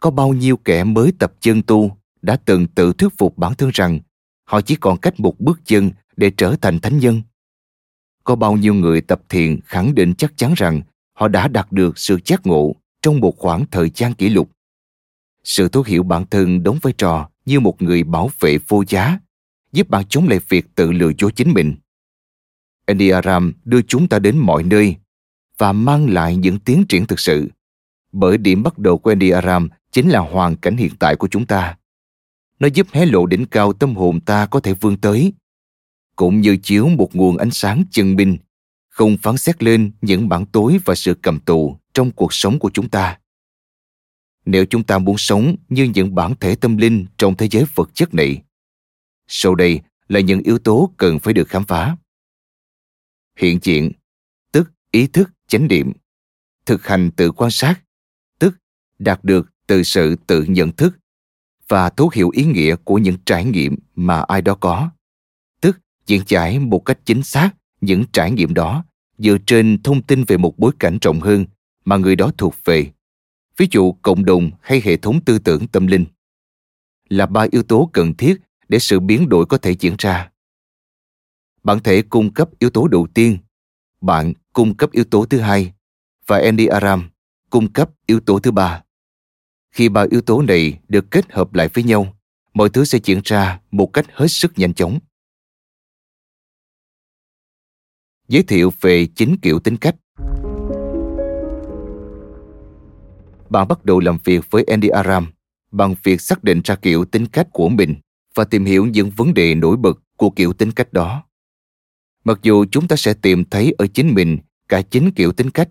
[0.01, 3.71] có bao nhiêu kẻ mới tập chân tu đã từng tự thuyết phục bản thân
[3.75, 4.01] rằng
[4.45, 7.23] họ chỉ còn cách một bước chân để trở thành thánh nhân?
[8.25, 10.83] Có bao nhiêu người tập thiền khẳng định chắc chắn rằng
[11.13, 14.51] họ đã đạt được sự giác ngộ trong một khoảng thời gian kỷ lục?
[15.45, 19.19] Sự thấu hiểu bản thân đóng vai trò như một người bảo vệ vô giá,
[19.73, 21.77] giúp bạn chống lại việc tự lừa dối chính mình.
[22.87, 24.97] Endiaram đưa chúng ta đến mọi nơi
[25.59, 27.51] và mang lại những tiến triển thực sự.
[28.13, 31.77] Bởi điểm bắt đầu của Endiaram chính là hoàn cảnh hiện tại của chúng ta.
[32.59, 35.33] Nó giúp hé lộ đỉnh cao tâm hồn ta có thể vươn tới.
[36.17, 38.39] Cũng như chiếu một nguồn ánh sáng chân minh
[39.01, 42.71] không phán xét lên những bản tối và sự cầm tù trong cuộc sống của
[42.75, 43.19] chúng ta.
[44.45, 47.91] Nếu chúng ta muốn sống như những bản thể tâm linh trong thế giới vật
[47.95, 48.43] chất này,
[49.27, 51.97] sau đây là những yếu tố cần phải được khám phá.
[53.37, 53.93] Hiện diện,
[54.53, 55.93] tức ý thức chánh niệm,
[56.67, 57.81] thực hành tự quan sát,
[58.39, 58.55] tức
[58.99, 60.99] đạt được từ sự tự nhận thức
[61.69, 64.91] và thấu hiểu ý nghĩa của những trải nghiệm mà ai đó có.
[65.61, 68.85] Tức, diễn giải một cách chính xác những trải nghiệm đó
[69.19, 71.47] dựa trên thông tin về một bối cảnh rộng hơn
[71.85, 72.91] mà người đó thuộc về.
[73.57, 76.05] Ví dụ, cộng đồng hay hệ thống tư tưởng tâm linh
[77.09, 80.31] là ba yếu tố cần thiết để sự biến đổi có thể diễn ra.
[81.63, 83.39] Bạn thể cung cấp yếu tố đầu tiên,
[84.01, 85.73] bạn cung cấp yếu tố thứ hai
[86.27, 87.11] và Andy Aram
[87.51, 88.83] cung cấp yếu tố thứ ba
[89.71, 92.17] khi ba yếu tố này được kết hợp lại với nhau
[92.55, 94.99] mọi thứ sẽ diễn ra một cách hết sức nhanh chóng
[98.29, 99.97] giới thiệu về chính kiểu tính cách
[103.51, 105.33] bạn bắt đầu làm việc với Andy Aram
[105.71, 107.95] bằng việc xác định ra kiểu tính cách của mình
[108.35, 111.25] và tìm hiểu những vấn đề nổi bật của kiểu tính cách đó.
[112.25, 115.69] Mặc dù chúng ta sẽ tìm thấy ở chính mình cả chính kiểu tính cách,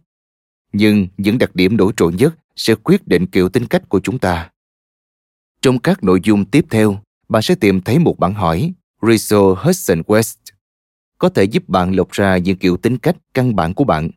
[0.73, 4.19] nhưng những đặc điểm nổi trội nhất sẽ quyết định kiểu tính cách của chúng
[4.19, 4.49] ta.
[5.62, 10.01] Trong các nội dung tiếp theo, bạn sẽ tìm thấy một bản hỏi Rizzo Hudson
[10.01, 10.35] West
[11.17, 14.09] có thể giúp bạn lọc ra những kiểu tính cách căn bản của bạn.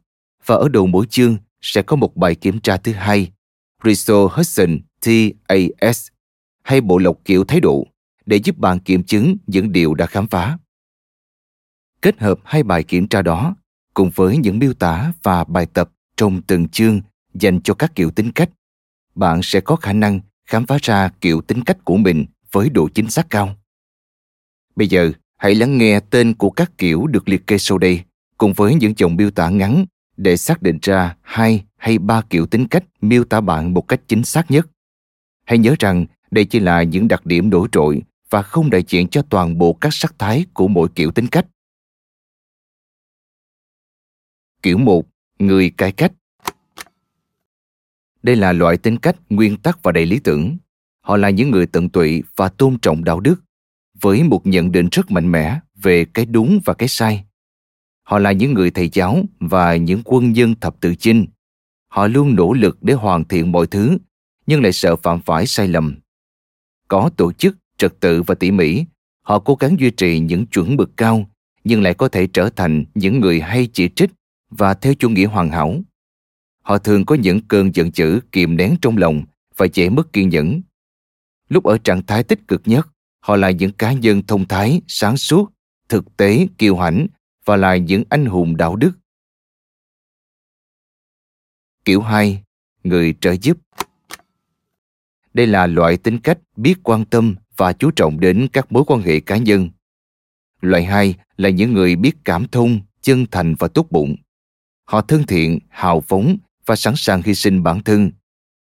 [0.47, 3.33] Và ở đầu mỗi chương sẽ có một bài kiểm tra thứ hai
[3.83, 6.09] Rizzo Hudson TAS
[6.63, 7.87] hay bộ lọc kiểu thái độ
[8.27, 10.59] để giúp bạn kiểm chứng những điều đã khám phá.
[12.03, 13.55] Kết hợp hai bài kiểm tra đó
[13.95, 17.01] cùng với những miêu tả và bài tập trong từng chương
[17.35, 18.51] dành cho các kiểu tính cách,
[19.15, 22.89] bạn sẽ có khả năng khám phá ra kiểu tính cách của mình với độ
[22.95, 23.57] chính xác cao.
[24.77, 28.03] Bây giờ, hãy lắng nghe tên của các kiểu được liệt kê sau đây
[28.39, 29.85] cùng với những dòng miêu tả ngắn
[30.17, 34.01] để xác định ra hai hay ba kiểu tính cách miêu tả bạn một cách
[34.09, 34.67] chính xác nhất.
[35.45, 39.09] Hãy nhớ rằng đây chỉ là những đặc điểm nổi trội và không đại diện
[39.09, 41.47] cho toàn bộ các sắc thái của mỗi kiểu tính cách.
[44.63, 45.07] Kiểu 1.
[45.39, 46.13] Người cải cách
[48.23, 50.57] đây là loại tính cách nguyên tắc và đầy lý tưởng.
[51.01, 53.43] Họ là những người tận tụy và tôn trọng đạo đức,
[54.01, 57.25] với một nhận định rất mạnh mẽ về cái đúng và cái sai.
[58.03, 61.27] Họ là những người thầy giáo và những quân nhân thập tự chinh.
[61.89, 63.99] Họ luôn nỗ lực để hoàn thiện mọi thứ,
[64.47, 65.97] nhưng lại sợ phạm phải sai lầm.
[66.89, 68.85] Có tổ chức trật tự và tỉ mỉ,
[69.23, 71.29] họ cố gắng duy trì những chuẩn mực cao
[71.65, 74.11] nhưng lại có thể trở thành những người hay chỉ trích
[74.51, 75.81] và theo chủ nghĩa hoàn hảo.
[76.63, 79.23] Họ thường có những cơn giận dữ kìm nén trong lòng
[79.57, 80.61] và dễ mất kiên nhẫn.
[81.49, 82.89] Lúc ở trạng thái tích cực nhất,
[83.21, 85.53] họ là những cá nhân thông thái, sáng suốt,
[85.89, 87.07] thực tế, kiêu hãnh
[87.45, 88.93] và là những anh hùng đạo đức.
[91.85, 92.43] Kiểu 2.
[92.85, 93.59] Người trợ giúp
[95.35, 99.01] Đây là loại tính cách biết quan tâm và chú trọng đến các mối quan
[99.01, 99.71] hệ cá nhân.
[100.61, 104.17] Loại hai là những người biết cảm thông, chân thành và tốt bụng.
[104.85, 108.11] Họ thân thiện, hào phóng và sẵn sàng hy sinh bản thân,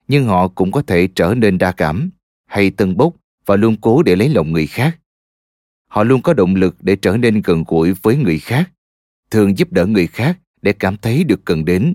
[0.08, 2.10] nhưng họ cũng có thể trở nên đa cảm,
[2.46, 3.14] hay tân bốc
[3.46, 4.98] và luôn cố để lấy lòng người khác.
[5.86, 8.70] Họ luôn có động lực để trở nên gần gũi với người khác,
[9.30, 11.94] thường giúp đỡ người khác để cảm thấy được cần đến.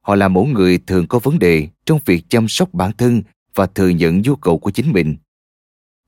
[0.00, 3.22] Họ là mẫu người thường có vấn đề trong việc chăm sóc bản thân
[3.54, 5.16] và thừa nhận nhu cầu của chính mình.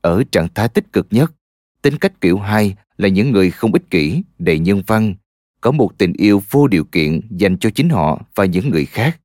[0.00, 1.33] Ở trạng thái tích cực nhất,
[1.83, 5.14] tính cách kiểu hai là những người không ích kỷ, đầy nhân văn,
[5.61, 9.21] có một tình yêu vô điều kiện dành cho chính họ và những người khác.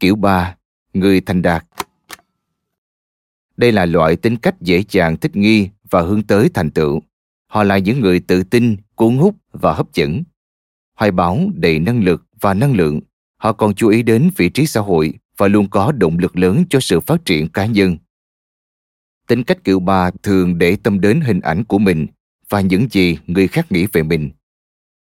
[0.00, 0.56] Kiểu 3.
[0.92, 1.66] Người thành đạt
[3.56, 7.00] Đây là loại tính cách dễ dàng thích nghi và hướng tới thành tựu.
[7.46, 10.22] Họ là những người tự tin, cuốn hút và hấp dẫn.
[10.94, 13.00] Hoài bão đầy năng lực và năng lượng.
[13.36, 16.64] Họ còn chú ý đến vị trí xã hội và luôn có động lực lớn
[16.70, 17.96] cho sự phát triển cá nhân.
[19.26, 22.06] Tính cách kiểu ba thường để tâm đến hình ảnh của mình
[22.50, 24.30] và những gì người khác nghĩ về mình.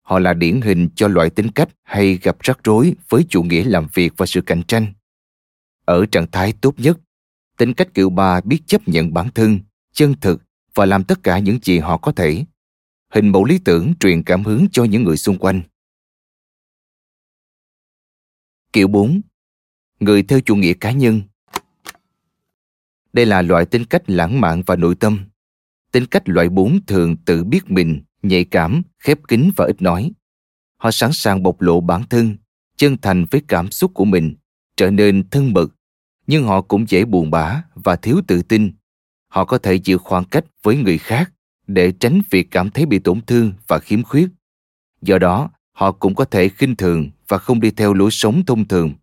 [0.02, 3.64] Họ là điển hình cho loại tính cách hay gặp rắc rối với chủ nghĩa
[3.64, 4.92] làm việc và sự cạnh tranh.
[5.84, 6.98] Ở trạng thái tốt nhất,
[7.56, 9.60] tính cách kiểu ba biết chấp nhận bản thân,
[9.92, 10.42] chân thực
[10.74, 12.44] và làm tất cả những gì họ có thể.
[13.10, 15.62] Hình mẫu lý tưởng truyền cảm hứng cho những người xung quanh.
[18.72, 19.20] Kiểu 4.
[20.00, 21.22] Người theo chủ nghĩa cá nhân
[23.12, 25.29] Đây là loại tính cách lãng mạn và nội tâm.
[25.92, 30.12] Tính cách loại 4 thường tự biết mình, nhạy cảm, khép kín và ít nói.
[30.76, 32.36] Họ sẵn sàng bộc lộ bản thân,
[32.76, 34.34] chân thành với cảm xúc của mình,
[34.76, 35.66] trở nên thân mật,
[36.26, 38.72] nhưng họ cũng dễ buồn bã và thiếu tự tin.
[39.28, 41.32] Họ có thể giữ khoảng cách với người khác
[41.66, 44.28] để tránh việc cảm thấy bị tổn thương và khiếm khuyết.
[45.02, 48.68] Do đó, họ cũng có thể khinh thường và không đi theo lối sống thông
[48.68, 48.94] thường.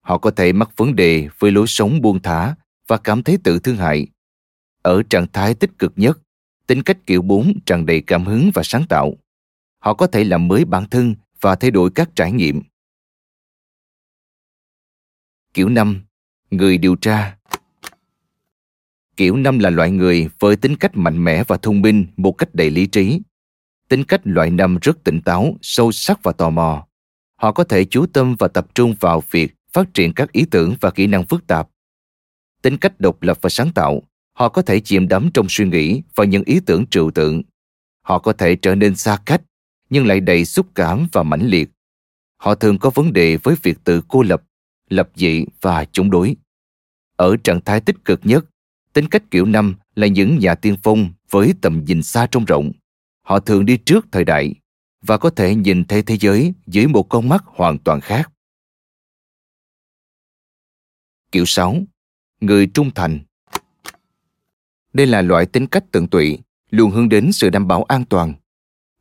[0.00, 2.54] Họ có thể mắc vấn đề với lối sống buông thả
[2.88, 4.06] và cảm thấy tự thương hại.
[4.82, 6.18] Ở trạng thái tích cực nhất,
[6.66, 9.14] tính cách kiểu 4 tràn đầy cảm hứng và sáng tạo.
[9.78, 12.62] Họ có thể làm mới bản thân và thay đổi các trải nghiệm.
[15.54, 16.02] Kiểu 5.
[16.50, 17.36] Người điều tra
[19.16, 22.48] Kiểu 5 là loại người với tính cách mạnh mẽ và thông minh một cách
[22.52, 23.20] đầy lý trí.
[23.88, 26.86] Tính cách loại 5 rất tỉnh táo, sâu sắc và tò mò.
[27.36, 30.74] Họ có thể chú tâm và tập trung vào việc phát triển các ý tưởng
[30.80, 31.68] và kỹ năng phức tạp.
[32.62, 34.02] Tính cách độc lập và sáng tạo,
[34.38, 37.42] họ có thể chìm đắm trong suy nghĩ và những ý tưởng trừu tượng.
[38.02, 39.42] Họ có thể trở nên xa cách,
[39.90, 41.70] nhưng lại đầy xúc cảm và mãnh liệt.
[42.36, 44.42] Họ thường có vấn đề với việc tự cô lập,
[44.88, 46.36] lập dị và chống đối.
[47.16, 48.44] Ở trạng thái tích cực nhất,
[48.92, 52.72] tính cách kiểu năm là những nhà tiên phong với tầm nhìn xa trông rộng.
[53.22, 54.54] Họ thường đi trước thời đại
[55.02, 58.32] và có thể nhìn thấy thế giới dưới một con mắt hoàn toàn khác.
[61.32, 61.76] Kiểu 6.
[62.40, 63.20] Người trung thành
[64.92, 66.38] đây là loại tính cách tận tụy,
[66.70, 68.34] luôn hướng đến sự đảm bảo an toàn.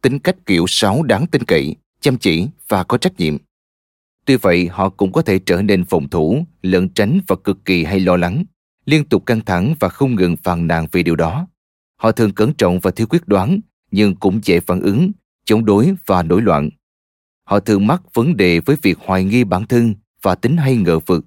[0.02, 3.38] Tính cách kiểu 6 đáng tin cậy, chăm chỉ và có trách nhiệm.
[4.26, 7.84] Tuy vậy, họ cũng có thể trở nên phòng thủ, lẩn tránh và cực kỳ
[7.84, 8.44] hay lo lắng,
[8.86, 11.48] liên tục căng thẳng và không ngừng phàn nàn vì điều đó.
[11.96, 13.60] Họ thường cẩn trọng và thiếu quyết đoán,
[13.92, 15.12] nhưng cũng dễ phản ứng,
[15.46, 16.70] chống đối và nổi loạn.
[17.44, 21.00] Họ thường mắc vấn đề với việc hoài nghi bản thân và tính hay ngờ
[21.00, 21.26] vực.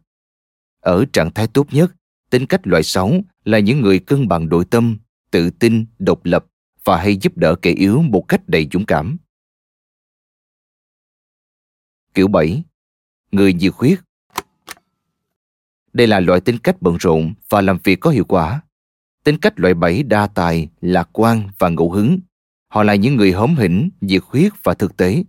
[0.80, 1.92] Ở trạng thái tốt nhất,
[2.30, 3.12] tính cách loại 6
[3.44, 4.98] là những người cân bằng nội tâm,
[5.30, 6.46] tự tin, độc lập
[6.84, 9.16] và hay giúp đỡ kẻ yếu một cách đầy dũng cảm.
[12.14, 12.62] Kiểu 7.
[13.32, 13.98] Người nhiệt huyết
[15.92, 18.62] Đây là loại tính cách bận rộn và làm việc có hiệu quả.
[19.24, 22.18] Tính cách loại 7 đa tài, lạc quan và ngẫu hứng.
[22.68, 25.24] Họ là những người hóm hỉnh, nhiệt huyết và thực tế.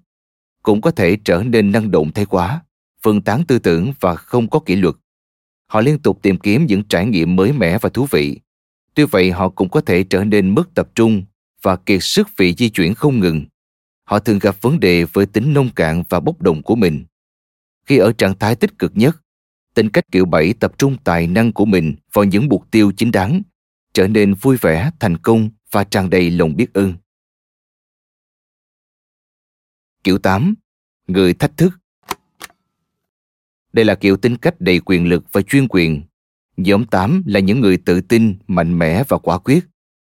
[0.64, 2.64] Cũng có thể trở nên năng động thay quá,
[3.02, 4.96] phân tán tư tưởng và không có kỷ luật.
[5.72, 8.40] Họ liên tục tìm kiếm những trải nghiệm mới mẻ và thú vị.
[8.94, 11.24] Tuy vậy họ cũng có thể trở nên mất tập trung
[11.62, 13.46] và kiệt sức vì di chuyển không ngừng.
[14.04, 17.06] Họ thường gặp vấn đề với tính nông cạn và bốc đồng của mình.
[17.86, 19.22] Khi ở trạng thái tích cực nhất,
[19.74, 23.12] tính cách kiểu 7 tập trung tài năng của mình vào những mục tiêu chính
[23.12, 23.42] đáng,
[23.94, 26.94] trở nên vui vẻ, thành công và tràn đầy lòng biết ơn.
[30.04, 30.54] Kiểu 8.
[31.08, 31.81] Người thách thức
[33.74, 36.02] đây là kiểu tính cách đầy quyền lực và chuyên quyền.
[36.58, 39.66] Nhóm 8 là những người tự tin, mạnh mẽ và quả quyết.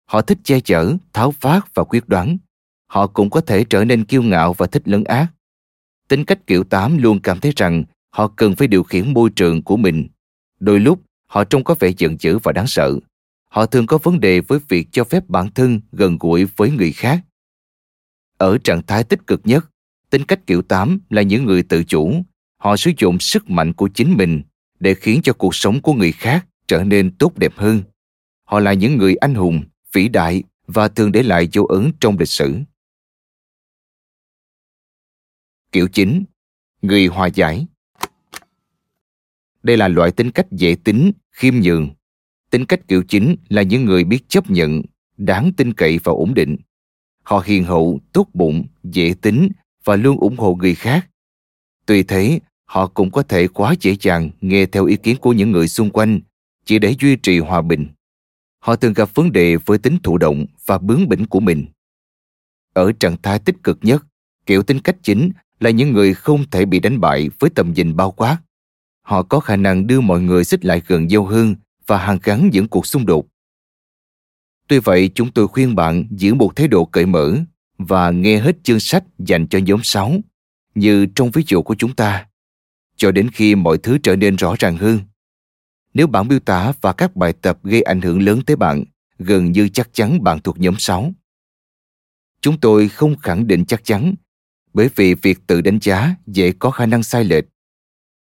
[0.07, 2.39] Họ thích che chở, tháo phát và quyết đoán.
[2.87, 5.27] Họ cũng có thể trở nên kiêu ngạo và thích lấn ác.
[6.09, 9.63] Tính cách kiểu 8 luôn cảm thấy rằng họ cần phải điều khiển môi trường
[9.63, 10.09] của mình.
[10.61, 12.99] Đôi lúc, họ trông có vẻ giận dữ và đáng sợ.
[13.49, 16.93] Họ thường có vấn đề với việc cho phép bản thân gần gũi với người
[16.93, 17.21] khác.
[18.39, 19.65] Ở trạng thái tích cực nhất,
[20.11, 22.13] tính cách kiểu 8 là những người tự chủ.
[22.67, 24.43] Họ sử dụng sức mạnh của chính mình
[24.81, 27.83] để khiến cho cuộc sống của người khác trở nên tốt đẹp hơn.
[28.45, 32.19] Họ là những người anh hùng, vĩ đại và thường để lại dấu ấn trong
[32.19, 32.59] lịch sử.
[35.73, 36.25] Kiểu chính
[36.83, 37.67] Người hòa giải
[39.63, 41.91] Đây là loại tính cách dễ tính, khiêm nhường.
[42.51, 44.83] Tính cách kiểu chính là những người biết chấp nhận,
[45.17, 46.57] đáng tin cậy và ổn định.
[47.23, 49.49] Họ hiền hậu, tốt bụng, dễ tính
[49.85, 51.09] và luôn ủng hộ người khác.
[51.87, 55.53] Tuy thế, họ cũng có thể quá dễ dàng nghe theo ý kiến của những
[55.53, 56.21] người xung quanh
[56.65, 57.87] chỉ để duy trì hòa bình.
[58.59, 61.67] Họ thường gặp vấn đề với tính thụ động và bướng bỉnh của mình.
[62.73, 64.05] ở trạng thái tích cực nhất,
[64.47, 67.97] kiểu tính cách chính là những người không thể bị đánh bại với tầm nhìn
[67.97, 68.39] bao quát.
[69.03, 71.55] Họ có khả năng đưa mọi người xích lại gần nhau hơn
[71.87, 73.27] và hàn gắn những cuộc xung đột.
[74.69, 77.37] Tuy vậy, chúng tôi khuyên bạn giữ một thái độ cởi mở
[77.79, 80.13] và nghe hết chương sách dành cho nhóm 6,
[80.75, 82.27] như trong ví dụ của chúng ta,
[82.97, 85.01] cho đến khi mọi thứ trở nên rõ ràng hơn.
[85.95, 88.85] Nếu bản miêu tả và các bài tập gây ảnh hưởng lớn tới bạn,
[89.19, 91.13] gần như chắc chắn bạn thuộc nhóm 6.
[92.41, 94.15] Chúng tôi không khẳng định chắc chắn,
[94.75, 97.45] bởi vì việc tự đánh giá dễ có khả năng sai lệch.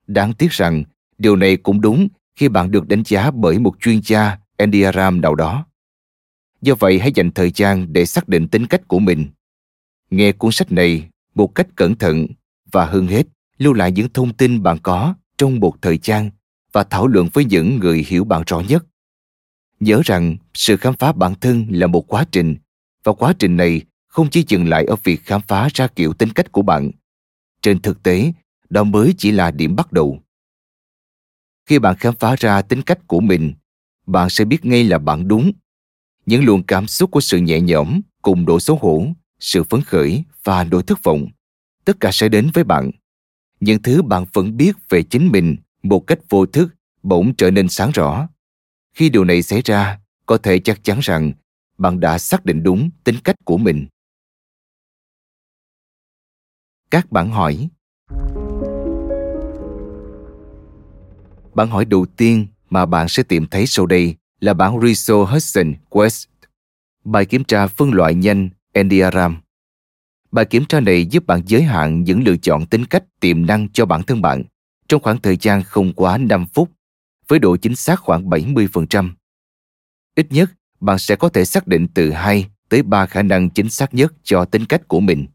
[0.08, 0.84] Đáng tiếc rằng,
[1.18, 5.36] điều này cũng đúng khi bạn được đánh giá bởi một chuyên gia Enneagram nào
[5.36, 5.66] đó.
[6.62, 9.28] Do vậy hãy dành thời gian để xác định tính cách của mình.
[10.10, 12.28] Nghe cuốn sách này một cách cẩn thận
[12.72, 13.24] và hơn hết
[13.62, 16.30] lưu lại những thông tin bạn có trong một thời gian
[16.72, 18.86] và thảo luận với những người hiểu bạn rõ nhất.
[19.80, 22.56] Nhớ rằng sự khám phá bản thân là một quá trình
[23.04, 26.30] và quá trình này không chỉ dừng lại ở việc khám phá ra kiểu tính
[26.30, 26.92] cách của bạn.
[27.62, 28.34] Trên thực tế,
[28.70, 30.20] đó mới chỉ là điểm bắt đầu.
[31.66, 33.54] Khi bạn khám phá ra tính cách của mình,
[34.08, 35.52] bạn sẽ biết ngay là bạn đúng.
[36.26, 39.08] Những luồng cảm xúc của sự nhẹ nhõm cùng độ xấu hổ,
[39.40, 41.28] sự phấn khởi và nỗi thất vọng,
[41.86, 42.92] tất cả sẽ đến với bạn.
[43.62, 47.70] Những thứ bạn vẫn biết về chính mình một cách vô thức bỗng trở nên
[47.70, 48.28] sáng rõ.
[48.94, 51.32] Khi điều này xảy ra, có thể chắc chắn rằng
[51.78, 53.88] bạn đã xác định đúng tính cách của mình.
[56.92, 57.70] Các bạn hỏi
[61.54, 65.74] Bạn hỏi đầu tiên mà bạn sẽ tìm thấy sau đây là bản Riso Hudson
[65.90, 66.28] Quest,
[67.04, 69.42] bài kiểm tra phân loại nhanh Endiaram
[70.32, 73.70] Bài kiểm tra này giúp bạn giới hạn những lựa chọn tính cách tiềm năng
[73.70, 74.44] cho bản thân bạn
[74.88, 76.72] trong khoảng thời gian không quá 5 phút,
[77.28, 79.10] với độ chính xác khoảng 70%.
[80.16, 83.70] Ít nhất, bạn sẽ có thể xác định từ 2 tới 3 khả năng chính
[83.70, 85.28] xác nhất cho tính cách của mình.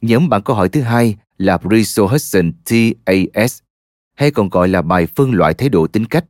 [0.00, 3.62] Nhóm bạn câu hỏi thứ hai là Briso Hudson TAS,
[4.14, 6.24] hay còn gọi là bài phân loại thái độ tính cách.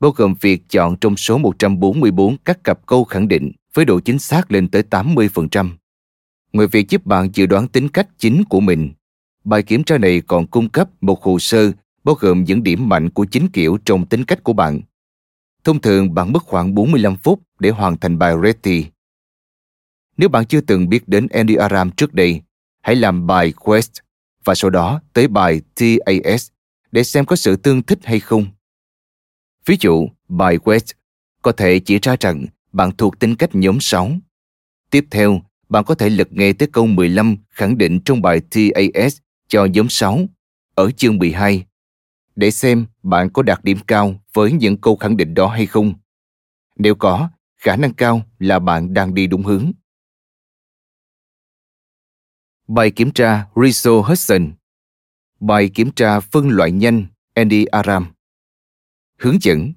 [0.00, 4.18] bao gồm việc chọn trong số 144 các cặp câu khẳng định với độ chính
[4.18, 5.70] xác lên tới 80%.
[6.52, 8.90] Ngoài việc giúp bạn dự đoán tính cách chính của mình,
[9.48, 11.72] bài kiểm tra này còn cung cấp một hồ sơ
[12.04, 14.80] bao gồm những điểm mạnh của chính kiểu trong tính cách của bạn.
[15.64, 18.84] Thông thường bạn mất khoảng 45 phút để hoàn thành bài Reti.
[20.16, 22.42] Nếu bạn chưa từng biết đến Enneagram trước đây,
[22.82, 23.92] hãy làm bài Quest
[24.44, 26.50] và sau đó tới bài TAS
[26.92, 28.46] để xem có sự tương thích hay không.
[29.66, 30.90] Ví dụ, bài Quest
[31.42, 34.10] có thể chỉ ra rằng bạn thuộc tính cách nhóm 6.
[34.90, 39.18] Tiếp theo, bạn có thể lật nghe tới câu 15 khẳng định trong bài TAS
[39.48, 40.18] cho nhóm 6
[40.74, 41.66] ở chương 12
[42.36, 45.94] để xem bạn có đạt điểm cao với những câu khẳng định đó hay không.
[46.76, 49.72] Nếu có, khả năng cao là bạn đang đi đúng hướng.
[52.68, 54.52] Bài kiểm tra Riso Hudson
[55.40, 58.06] Bài kiểm tra phân loại nhanh Andy Aram
[59.18, 59.72] Hướng dẫn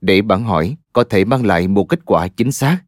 [0.00, 2.78] Để bạn hỏi có thể mang lại một kết quả chính xác,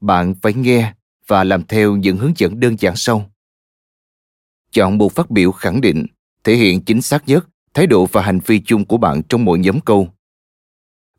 [0.00, 0.94] bạn phải nghe
[1.26, 3.30] và làm theo những hướng dẫn đơn giản sau.
[4.72, 6.06] Chọn một phát biểu khẳng định,
[6.44, 9.58] thể hiện chính xác nhất thái độ và hành vi chung của bạn trong mỗi
[9.58, 10.08] nhóm câu.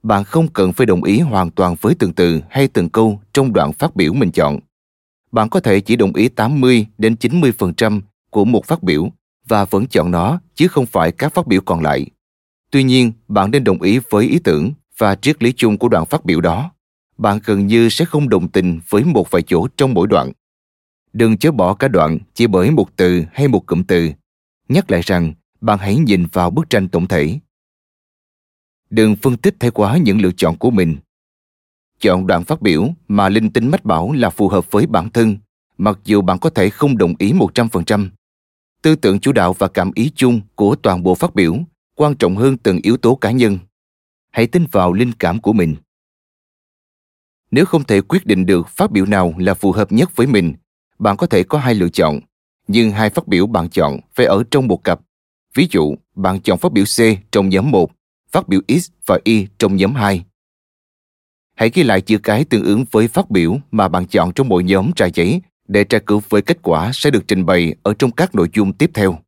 [0.03, 3.53] Bạn không cần phải đồng ý hoàn toàn với từng từ hay từng câu trong
[3.53, 4.59] đoạn phát biểu mình chọn.
[5.31, 9.09] Bạn có thể chỉ đồng ý 80 đến 90% của một phát biểu
[9.47, 12.05] và vẫn chọn nó chứ không phải các phát biểu còn lại.
[12.71, 16.05] Tuy nhiên, bạn nên đồng ý với ý tưởng và triết lý chung của đoạn
[16.05, 16.71] phát biểu đó.
[17.23, 20.31] Bạn gần như sẽ không đồng tình với một vài chỗ trong mỗi đoạn.
[21.13, 24.11] Đừng chớ bỏ cả đoạn chỉ bởi một từ hay một cụm từ.
[24.69, 27.39] Nhắc lại rằng bạn hãy nhìn vào bức tranh tổng thể.
[28.89, 30.97] Đừng phân tích thái quá những lựa chọn của mình.
[31.99, 35.37] Chọn đoạn phát biểu mà linh tính mách bảo là phù hợp với bản thân,
[35.77, 38.09] mặc dù bạn có thể không đồng ý 100%.
[38.81, 41.57] Tư tưởng chủ đạo và cảm ý chung của toàn bộ phát biểu
[41.95, 43.57] quan trọng hơn từng yếu tố cá nhân.
[44.31, 45.75] Hãy tin vào linh cảm của mình.
[47.55, 50.53] Nếu không thể quyết định được phát biểu nào là phù hợp nhất với mình,
[50.99, 52.19] bạn có thể có hai lựa chọn,
[52.67, 54.99] nhưng hai phát biểu bạn chọn phải ở trong một cặp.
[55.55, 56.97] Ví dụ, bạn chọn phát biểu C
[57.31, 57.91] trong nhóm 1,
[58.31, 60.25] phát biểu X và Y trong nhóm 2.
[61.55, 64.63] Hãy ghi lại chữ cái tương ứng với phát biểu mà bạn chọn trong mỗi
[64.63, 68.11] nhóm trà giấy để tra cứu với kết quả sẽ được trình bày ở trong
[68.11, 69.19] các nội dung tiếp theo.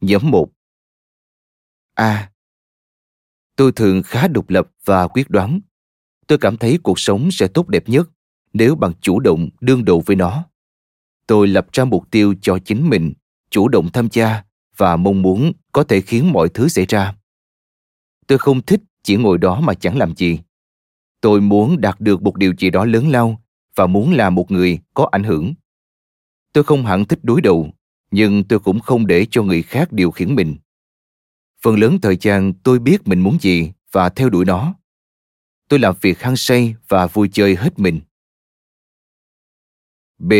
[0.00, 0.48] Nhóm 1
[1.94, 2.30] A.
[3.56, 5.60] Tôi thường khá độc lập và quyết đoán.
[6.26, 8.10] Tôi cảm thấy cuộc sống sẽ tốt đẹp nhất
[8.52, 10.44] nếu bạn chủ động đương đầu với nó.
[11.26, 13.12] Tôi lập ra mục tiêu cho chính mình,
[13.50, 14.44] chủ động tham gia
[14.76, 17.14] và mong muốn có thể khiến mọi thứ xảy ra.
[18.26, 20.38] Tôi không thích chỉ ngồi đó mà chẳng làm gì.
[21.20, 23.42] Tôi muốn đạt được một điều gì đó lớn lao
[23.76, 25.54] và muốn là một người có ảnh hưởng.
[26.52, 27.70] Tôi không hẳn thích đối đầu,
[28.10, 30.56] nhưng tôi cũng không để cho người khác điều khiển mình.
[31.62, 34.74] Phần lớn thời gian tôi biết mình muốn gì và theo đuổi nó.
[35.68, 38.00] Tôi làm việc hăng say và vui chơi hết mình.
[40.18, 40.32] B.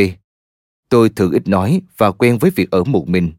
[0.88, 3.32] Tôi thường ít nói và quen với việc ở một mình.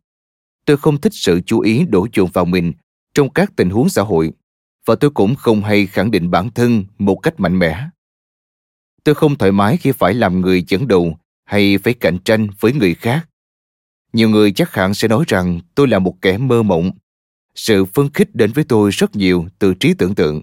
[0.66, 2.74] Tôi không thích sự chú ý đổ dồn vào mình
[3.14, 4.32] trong các tình huống xã hội
[4.86, 7.90] và tôi cũng không hay khẳng định bản thân một cách mạnh mẽ.
[9.04, 12.74] Tôi không thoải mái khi phải làm người dẫn đầu hay phải cạnh tranh với
[12.74, 13.30] người khác.
[14.14, 16.92] Nhiều người chắc hẳn sẽ nói rằng tôi là một kẻ mơ mộng.
[17.56, 20.42] Sự phân khích đến với tôi rất nhiều từ trí tưởng tượng.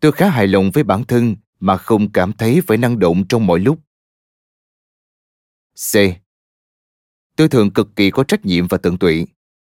[0.00, 3.46] Tôi khá hài lòng với bản thân mà không cảm thấy phải năng động trong
[3.46, 3.78] mọi lúc.
[5.92, 5.96] C.
[7.36, 9.26] Tôi thường cực kỳ có trách nhiệm và tận tụy.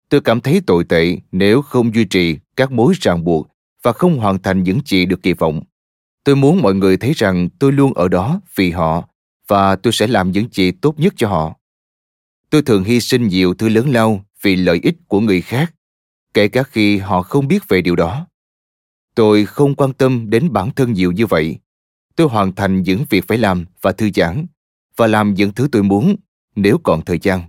[0.08, 3.48] Tôi cảm thấy tồi tệ nếu không duy trì các mối ràng buộc
[3.82, 5.62] và không hoàn thành những gì được kỳ vọng.
[6.24, 9.08] Tôi muốn mọi người thấy rằng tôi luôn ở đó vì họ
[9.46, 11.56] và tôi sẽ làm những gì tốt nhất cho họ.
[12.50, 15.74] Tôi thường hy sinh nhiều thứ lớn lao vì lợi ích của người khác,
[16.34, 18.26] kể cả khi họ không biết về điều đó.
[19.14, 21.58] Tôi không quan tâm đến bản thân nhiều như vậy.
[22.16, 24.46] Tôi hoàn thành những việc phải làm và thư giãn,
[24.96, 26.16] và làm những thứ tôi muốn,
[26.56, 27.42] nếu còn thời gian.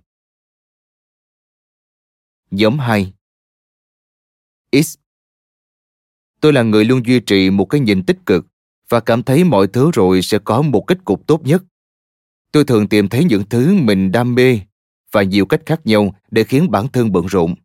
[2.51, 3.14] Nhóm 2
[4.72, 4.97] X
[6.41, 8.45] Tôi là người luôn duy trì một cái nhìn tích cực
[8.89, 11.64] và cảm thấy mọi thứ rồi sẽ có một kết cục tốt nhất.
[12.51, 14.59] Tôi thường tìm thấy những thứ mình đam mê
[15.11, 17.55] và nhiều cách khác nhau để khiến bản thân bận rộn.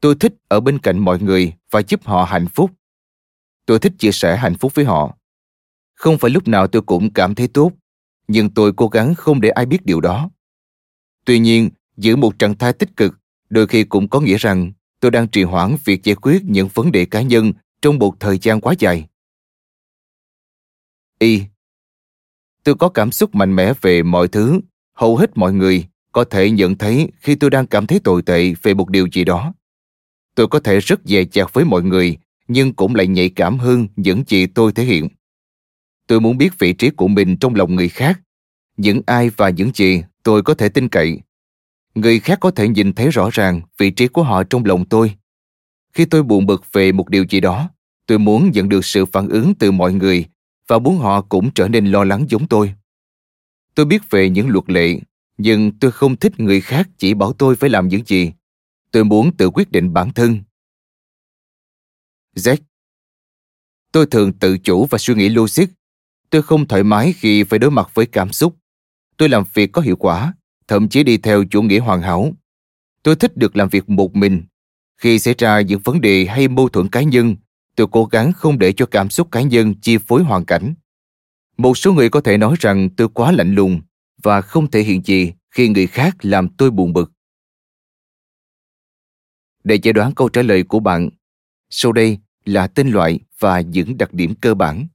[0.00, 2.70] Tôi thích ở bên cạnh mọi người và giúp họ hạnh phúc.
[3.68, 5.16] Tôi thích chia sẻ hạnh phúc với họ.
[5.94, 7.72] Không phải lúc nào tôi cũng cảm thấy tốt,
[8.28, 10.30] nhưng tôi cố gắng không để ai biết điều đó.
[11.24, 13.14] Tuy nhiên, giữ một trạng thái tích cực
[13.50, 16.92] đôi khi cũng có nghĩa rằng tôi đang trì hoãn việc giải quyết những vấn
[16.92, 17.52] đề cá nhân
[17.82, 19.06] trong một thời gian quá dài.
[21.18, 21.42] Y
[22.64, 24.60] Tôi có cảm xúc mạnh mẽ về mọi thứ,
[24.94, 28.54] hầu hết mọi người có thể nhận thấy khi tôi đang cảm thấy tồi tệ
[28.62, 29.54] về một điều gì đó.
[30.34, 33.88] Tôi có thể rất dè chặt với mọi người, nhưng cũng lại nhạy cảm hơn
[33.96, 35.08] những gì tôi thể hiện.
[36.06, 38.20] Tôi muốn biết vị trí của mình trong lòng người khác,
[38.76, 41.20] những ai và những gì tôi có thể tin cậy.
[41.94, 45.14] Người khác có thể nhìn thấy rõ ràng vị trí của họ trong lòng tôi.
[45.92, 47.70] Khi tôi buồn bực về một điều gì đó,
[48.06, 50.24] tôi muốn nhận được sự phản ứng từ mọi người
[50.68, 52.74] và muốn họ cũng trở nên lo lắng giống tôi.
[53.74, 55.00] Tôi biết về những luật lệ,
[55.38, 58.32] nhưng tôi không thích người khác chỉ bảo tôi phải làm những gì.
[58.90, 60.38] Tôi muốn tự quyết định bản thân.
[62.38, 62.56] Z
[63.92, 65.64] Tôi thường tự chủ và suy nghĩ logic.
[66.30, 68.56] Tôi không thoải mái khi phải đối mặt với cảm xúc.
[69.16, 70.34] Tôi làm việc có hiệu quả,
[70.68, 72.32] thậm chí đi theo chủ nghĩa hoàn hảo.
[73.02, 74.42] Tôi thích được làm việc một mình.
[74.96, 77.36] Khi xảy ra những vấn đề hay mâu thuẫn cá nhân,
[77.76, 80.74] tôi cố gắng không để cho cảm xúc cá nhân chi phối hoàn cảnh.
[81.56, 83.80] Một số người có thể nói rằng tôi quá lạnh lùng
[84.22, 87.12] và không thể hiện gì khi người khác làm tôi buồn bực.
[89.64, 91.10] Để giải đoán câu trả lời của bạn,
[91.70, 92.18] sau đây
[92.48, 94.88] là tên loại và những đặc điểm cơ bản.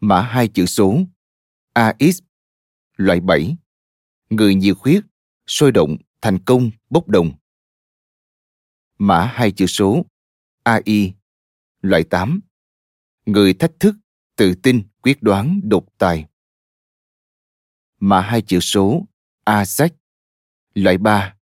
[0.00, 0.98] Mã hai chữ số.
[1.72, 2.18] AX
[2.96, 3.56] loại 7
[4.30, 5.04] Người nhiệt huyết,
[5.46, 7.32] sôi động, thành công, bốc đồng.
[8.98, 10.06] Mã hai chữ số.
[10.62, 11.12] AI
[11.80, 12.40] Loại 8
[13.26, 13.94] Người thách thức,
[14.36, 16.26] tự tin, quyết đoán, độc tài.
[18.00, 19.06] Mã hai chữ số.
[19.44, 19.94] A sách.
[20.74, 21.36] Loại 3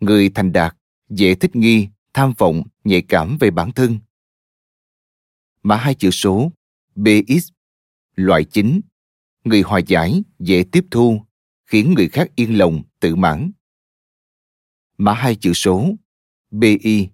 [0.00, 0.76] Người thành đạt,
[1.08, 3.98] dễ thích nghi, tham vọng, nhạy cảm về bản thân.
[5.62, 6.52] Mã hai chữ số
[6.94, 7.48] BX
[8.14, 8.80] Loại chính
[9.44, 11.22] Người hòa giải, dễ tiếp thu,
[11.66, 13.50] khiến người khác yên lòng, tự mãn.
[14.98, 15.94] Mã hai chữ số
[16.50, 17.08] BI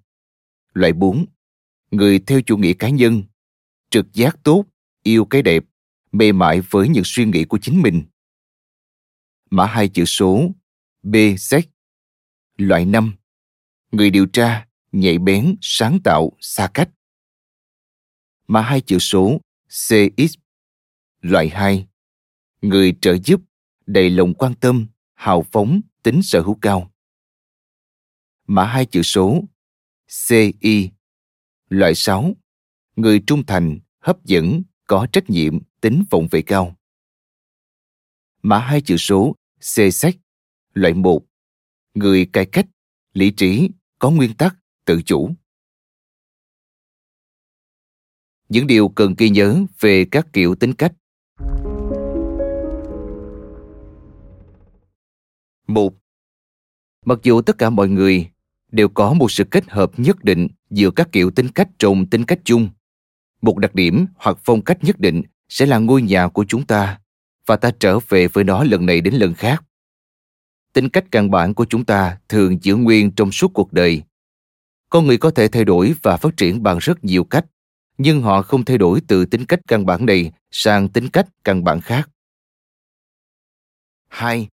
[0.72, 1.26] Loại 4
[1.90, 3.22] Người theo chủ nghĩa cá nhân,
[3.90, 4.64] trực giác tốt,
[5.02, 5.64] yêu cái đẹp,
[6.12, 8.02] mê mải với những suy nghĩ của chính mình.
[9.50, 10.50] Mã hai chữ số
[11.02, 11.62] BZ,
[12.56, 13.14] Loại 5
[13.92, 16.90] Người điều tra, nhạy bén, sáng tạo, xa cách.
[18.46, 20.34] Mã hai chữ số CX
[21.20, 21.86] Loại 2
[22.62, 23.40] Người trợ giúp,
[23.86, 26.90] đầy lòng quan tâm, hào phóng, tính sở hữu cao.
[28.46, 29.42] Mã hai chữ số
[30.28, 30.90] CI
[31.68, 32.34] Loại 6
[32.96, 36.76] người trung thành, hấp dẫn, có trách nhiệm, tính vọng về cao.
[38.42, 40.16] Mã hai chữ số C sách
[40.72, 41.22] Loại 1
[41.94, 42.66] Người cải cách,
[43.12, 45.30] lý trí, có nguyên tắc, tự chủ.
[48.48, 50.92] Những điều cần ghi nhớ về các kiểu tính cách.
[55.66, 56.00] Một,
[57.06, 58.30] Mặc dù tất cả mọi người
[58.72, 62.24] đều có một sự kết hợp nhất định giữa các kiểu tính cách trong tính
[62.24, 62.68] cách chung,
[63.42, 67.00] một đặc điểm hoặc phong cách nhất định sẽ là ngôi nhà của chúng ta
[67.46, 69.64] và ta trở về với nó lần này đến lần khác.
[70.72, 74.02] Tính cách căn bản của chúng ta thường giữ nguyên trong suốt cuộc đời.
[74.90, 77.46] Con người có thể thay đổi và phát triển bằng rất nhiều cách,
[77.98, 81.64] nhưng họ không thay đổi từ tính cách căn bản này sang tính cách căn
[81.64, 82.10] bản khác.
[84.08, 84.48] 2.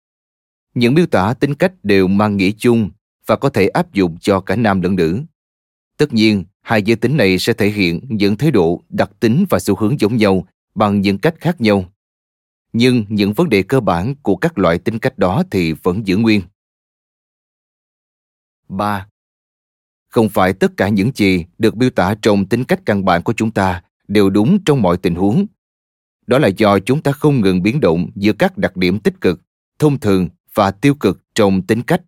[0.73, 2.89] Những miêu tả tính cách đều mang nghĩa chung
[3.25, 5.21] và có thể áp dụng cho cả nam lẫn nữ.
[5.97, 9.59] Tất nhiên, hai giới tính này sẽ thể hiện những thái độ, đặc tính và
[9.59, 11.85] xu hướng giống nhau bằng những cách khác nhau.
[12.73, 16.17] Nhưng những vấn đề cơ bản của các loại tính cách đó thì vẫn giữ
[16.17, 16.41] nguyên.
[18.69, 19.07] 3.
[20.15, 23.33] Không phải tất cả những gì được miêu tả trong tính cách căn bản của
[23.33, 25.45] chúng ta đều đúng trong mọi tình huống.
[26.27, 29.41] Đó là do chúng ta không ngừng biến động giữa các đặc điểm tích cực,
[29.79, 32.01] thông thường và tiêu cực trong tính cách.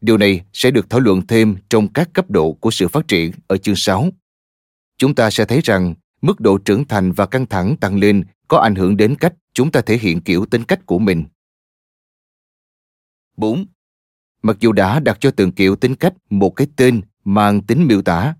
[0.00, 3.32] Điều này sẽ được thảo luận thêm trong các cấp độ của sự phát triển
[3.46, 4.08] ở chương 6.
[4.98, 8.58] Chúng ta sẽ thấy rằng mức độ trưởng thành và căng thẳng tăng lên có
[8.58, 11.24] ảnh hưởng đến cách chúng ta thể hiện kiểu tính cách của mình.
[13.36, 13.64] 4.
[14.44, 18.02] Mặc dù đã đặt cho từng kiểu tính cách một cái tên mang tính miêu
[18.02, 18.34] tả,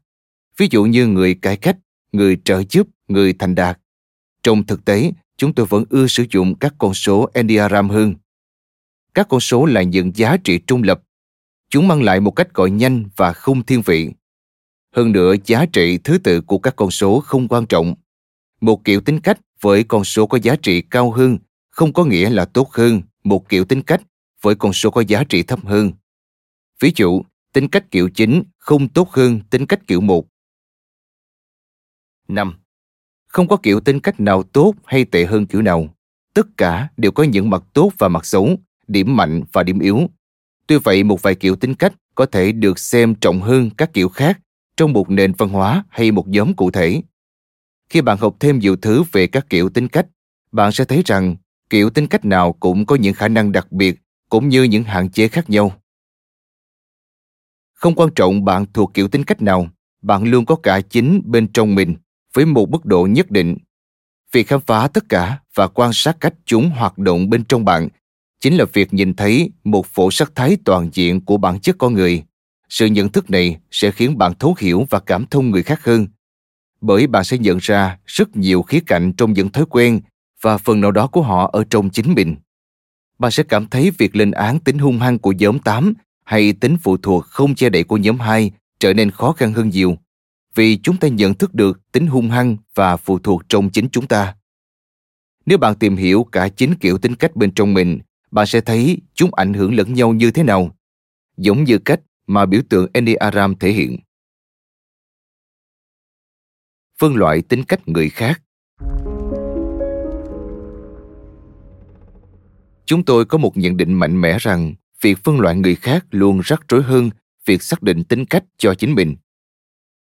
[0.57, 1.77] ví dụ như người cải cách,
[2.13, 3.79] người trợ giúp, người thành đạt,
[4.43, 8.15] trong thực tế, chúng tôi vẫn ưa sử dụng các con số Enneagram hơn.
[9.15, 11.03] Các con số là những giá trị trung lập.
[11.71, 14.11] Chúng mang lại một cách gọi nhanh và không thiên vị.
[14.97, 17.95] Hơn nữa, giá trị thứ tự của các con số không quan trọng.
[18.61, 21.39] Một kiểu tính cách với con số có giá trị cao hơn
[21.71, 24.03] không có nghĩa là tốt hơn một kiểu tính cách
[24.45, 25.93] với con số có giá trị thấp hơn.
[26.81, 27.23] Ví dụ,
[27.53, 30.27] tính cách kiểu chính không tốt hơn tính cách kiểu một.
[32.29, 32.55] 5.
[33.27, 35.89] Không có kiểu tính cách nào tốt hay tệ hơn kiểu nào.
[36.35, 38.49] Tất cả đều có những mặt tốt và mặt xấu,
[38.87, 40.01] điểm mạnh và điểm yếu.
[40.67, 44.09] Tuy vậy, một vài kiểu tính cách có thể được xem trọng hơn các kiểu
[44.09, 44.41] khác
[44.77, 47.03] trong một nền văn hóa hay một nhóm cụ thể.
[47.91, 50.07] Khi bạn học thêm nhiều thứ về các kiểu tính cách,
[50.53, 51.37] bạn sẽ thấy rằng
[51.71, 55.11] kiểu tính cách nào cũng có những khả năng đặc biệt cũng như những hạn
[55.11, 55.73] chế khác nhau.
[57.75, 59.69] Không quan trọng bạn thuộc kiểu tính cách nào,
[60.03, 61.95] bạn luôn có cả chính bên trong mình
[62.35, 63.57] với một mức độ nhất định.
[64.33, 67.89] Việc khám phá tất cả và quan sát cách chúng hoạt động bên trong bạn
[68.41, 71.95] chính là việc nhìn thấy một phổ sắc thái toàn diện của bản chất con
[71.95, 72.25] người.
[72.69, 76.07] Sự nhận thức này sẽ khiến bạn thấu hiểu và cảm thông người khác hơn.
[76.81, 80.01] Bởi bạn sẽ nhận ra rất nhiều khía cạnh trong những thói quen
[80.41, 82.37] và phần nào đó của họ ở trong chính mình.
[83.19, 85.95] Bạn sẽ cảm thấy việc lên án tính hung hăng của nhóm 8
[86.25, 89.69] hay tính phụ thuộc không che đậy của nhóm 2 trở nên khó khăn hơn
[89.69, 89.97] nhiều
[90.55, 94.07] vì chúng ta nhận thức được tính hung hăng và phụ thuộc trong chính chúng
[94.07, 94.37] ta.
[95.47, 98.01] Nếu bạn tìm hiểu cả chính kiểu tính cách bên trong mình,
[98.31, 100.77] bạn sẽ thấy chúng ảnh hưởng lẫn nhau như thế nào,
[101.37, 103.99] giống như cách mà biểu tượng Enneagram thể hiện.
[106.99, 108.43] Phân loại tính cách người khác
[112.87, 116.41] Chúng tôi có một nhận định mạnh mẽ rằng việc phân loại người khác luôn
[116.41, 117.11] rắc rối hơn
[117.47, 119.17] việc xác định tính cách cho chính mình.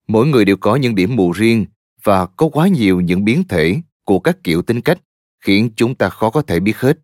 [0.08, 1.66] Mỗi người đều có những điểm mù riêng
[2.02, 4.98] và có quá nhiều những biến thể của các kiểu tính cách
[5.40, 6.98] khiến chúng ta khó có thể biết hết.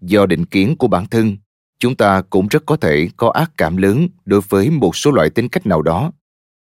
[0.00, 1.36] Do định kiến của bản thân,
[1.78, 5.30] chúng ta cũng rất có thể có ác cảm lớn đối với một số loại
[5.30, 6.12] tính cách nào đó.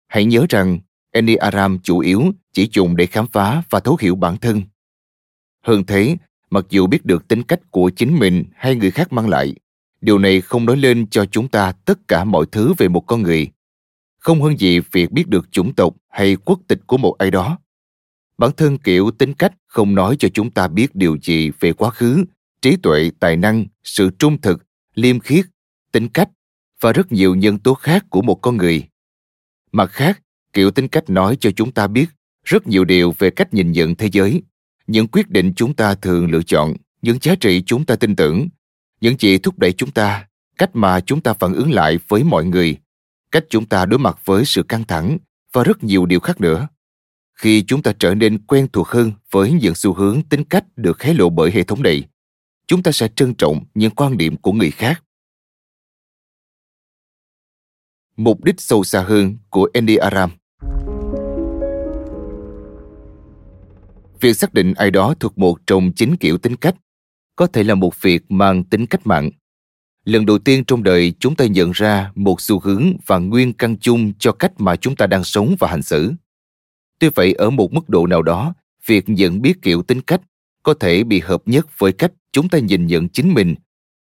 [0.09, 0.79] Hãy nhớ rằng,
[1.11, 4.63] enneagram chủ yếu chỉ dùng để khám phá và thấu hiểu bản thân.
[5.67, 6.17] Hơn thế
[6.55, 9.55] mặc dù biết được tính cách của chính mình hay người khác mang lại
[10.01, 13.23] điều này không nói lên cho chúng ta tất cả mọi thứ về một con
[13.23, 13.51] người
[14.25, 17.59] không hơn gì việc biết được chủng tộc hay quốc tịch của một ai đó.
[18.39, 21.91] Bản thân kiểu tính cách không nói cho chúng ta biết điều gì về quá
[21.91, 22.25] khứ,
[22.63, 25.47] trí tuệ, tài năng, sự trung thực, liêm khiết,
[25.93, 26.29] tính cách
[26.81, 28.89] và rất nhiều nhân tố khác của một con người.
[29.73, 32.07] Mặt khác, kiểu tính cách nói cho chúng ta biết
[32.45, 34.43] rất nhiều điều về cách nhìn nhận thế giới,
[34.87, 38.49] những quyết định chúng ta thường lựa chọn, những giá trị chúng ta tin tưởng,
[39.01, 40.29] những gì thúc đẩy chúng ta,
[40.59, 42.79] cách mà chúng ta phản ứng lại với mọi người
[43.35, 45.19] cách chúng ta đối mặt với sự căng thẳng
[45.53, 46.69] và rất nhiều điều khác nữa.
[47.33, 51.03] Khi chúng ta trở nên quen thuộc hơn với những xu hướng tính cách được
[51.03, 52.03] hé lộ bởi hệ thống này
[52.67, 55.05] chúng ta sẽ trân trọng những quan điểm của người khác.
[58.17, 60.31] Mục đích sâu xa hơn của Andy Aram.
[64.25, 66.75] Việc xác định ai đó thuộc một trong chín kiểu tính cách
[67.37, 69.31] có thể là một việc mang tính cách mạng.
[70.05, 73.77] Lần đầu tiên trong đời chúng ta nhận ra một xu hướng và nguyên căn
[73.79, 76.13] chung cho cách mà chúng ta đang sống và hành xử.
[76.99, 78.55] Tuy vậy ở một mức độ nào đó,
[78.87, 80.21] việc nhận biết kiểu tính cách
[80.63, 83.55] có thể bị hợp nhất với cách chúng ta nhìn nhận chính mình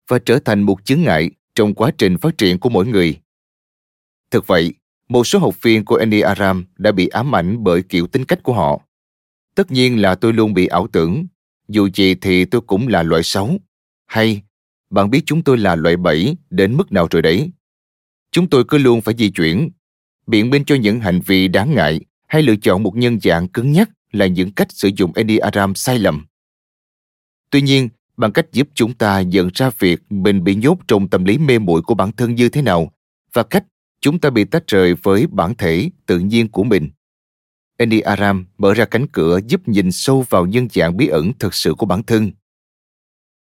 [0.09, 3.17] và trở thành một chướng ngại trong quá trình phát triển của mỗi người.
[4.31, 4.75] Thực vậy,
[5.09, 8.53] một số học viên của Enneagram đã bị ám ảnh bởi kiểu tính cách của
[8.53, 8.81] họ.
[9.61, 11.27] Tất nhiên là tôi luôn bị ảo tưởng,
[11.69, 13.59] dù gì thì tôi cũng là loại xấu
[14.07, 14.43] Hay,
[14.91, 17.51] bạn biết chúng tôi là loại bẫy đến mức nào rồi đấy.
[18.33, 19.71] Chúng tôi cứ luôn phải di chuyển,
[20.27, 23.73] biện minh cho những hành vi đáng ngại hay lựa chọn một nhân dạng cứng
[23.73, 26.27] nhắc là những cách sử dụng Enneagram sai lầm.
[27.51, 31.25] Tuy nhiên, bằng cách giúp chúng ta nhận ra việc mình bị nhốt trong tâm
[31.25, 32.93] lý mê muội của bản thân như thế nào
[33.33, 33.65] và cách
[34.01, 36.91] chúng ta bị tách rời với bản thể tự nhiên của mình.
[37.81, 41.55] Andy Aram mở ra cánh cửa giúp nhìn sâu vào nhân dạng bí ẩn thực
[41.55, 42.31] sự của bản thân.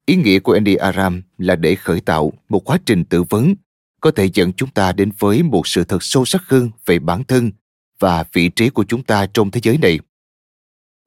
[0.05, 3.55] Ý nghĩa của Andy Aram là để khởi tạo một quá trình tự vấn
[4.01, 7.23] có thể dẫn chúng ta đến với một sự thật sâu sắc hơn về bản
[7.23, 7.51] thân
[7.99, 9.99] và vị trí của chúng ta trong thế giới này.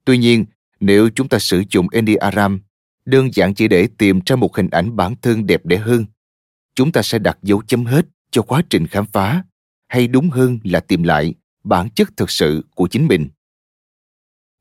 [0.05, 0.45] Tuy nhiên,
[0.81, 2.61] nếu chúng ta sử dụng Andy Aram
[3.05, 6.05] đơn giản chỉ để tìm ra một hình ảnh bản thân đẹp đẽ hơn,
[6.75, 9.45] chúng ta sẽ đặt dấu chấm hết cho quá trình khám phá,
[9.89, 11.35] hay đúng hơn là tìm lại
[11.65, 13.29] bản chất thực sự của chính mình.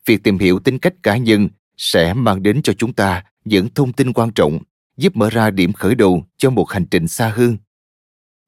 [0.05, 3.93] Việc tìm hiểu tính cách cá nhân sẽ mang đến cho chúng ta những thông
[3.93, 4.59] tin quan trọng
[4.97, 7.57] giúp mở ra điểm khởi đầu cho một hành trình xa hơn.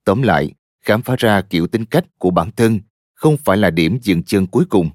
[0.03, 0.51] Tóm lại,
[0.81, 2.79] khám phá ra kiểu tính cách của bản thân
[3.13, 4.89] không phải là điểm dừng chân cuối cùng.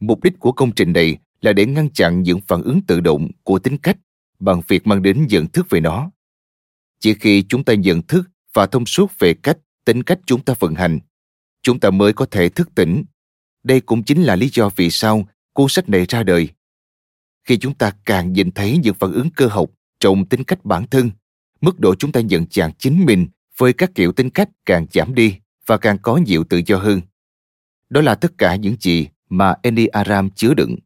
[0.00, 3.30] Mục đích của công trình này là để ngăn chặn những phản ứng tự động
[3.42, 3.96] của tính cách
[4.38, 6.10] bằng việc mang đến nhận thức về nó.
[7.00, 10.54] Chỉ khi chúng ta nhận thức và thông suốt về cách tính cách chúng ta
[10.58, 10.98] vận hành,
[11.62, 13.04] chúng ta mới có thể thức tỉnh.
[13.62, 16.48] Đây cũng chính là lý do vì sao cuốn sách này ra đời.
[17.44, 20.86] Khi chúng ta càng nhìn thấy những phản ứng cơ học trong tính cách bản
[20.86, 21.10] thân,
[21.60, 25.14] mức độ chúng ta nhận dạng chính mình với các kiểu tính cách càng giảm
[25.14, 25.36] đi
[25.66, 27.00] và càng có nhiều tự do hơn.
[27.90, 30.76] Đó là tất cả những gì mà Andy Aram chứa đựng.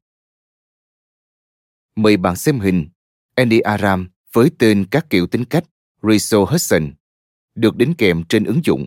[1.97, 2.89] Mời bạn xem hình
[3.35, 5.65] Andy Aram với tên các kiểu tính cách
[6.03, 6.93] Riso Hudson
[7.55, 8.87] được đính kèm trên ứng dụng.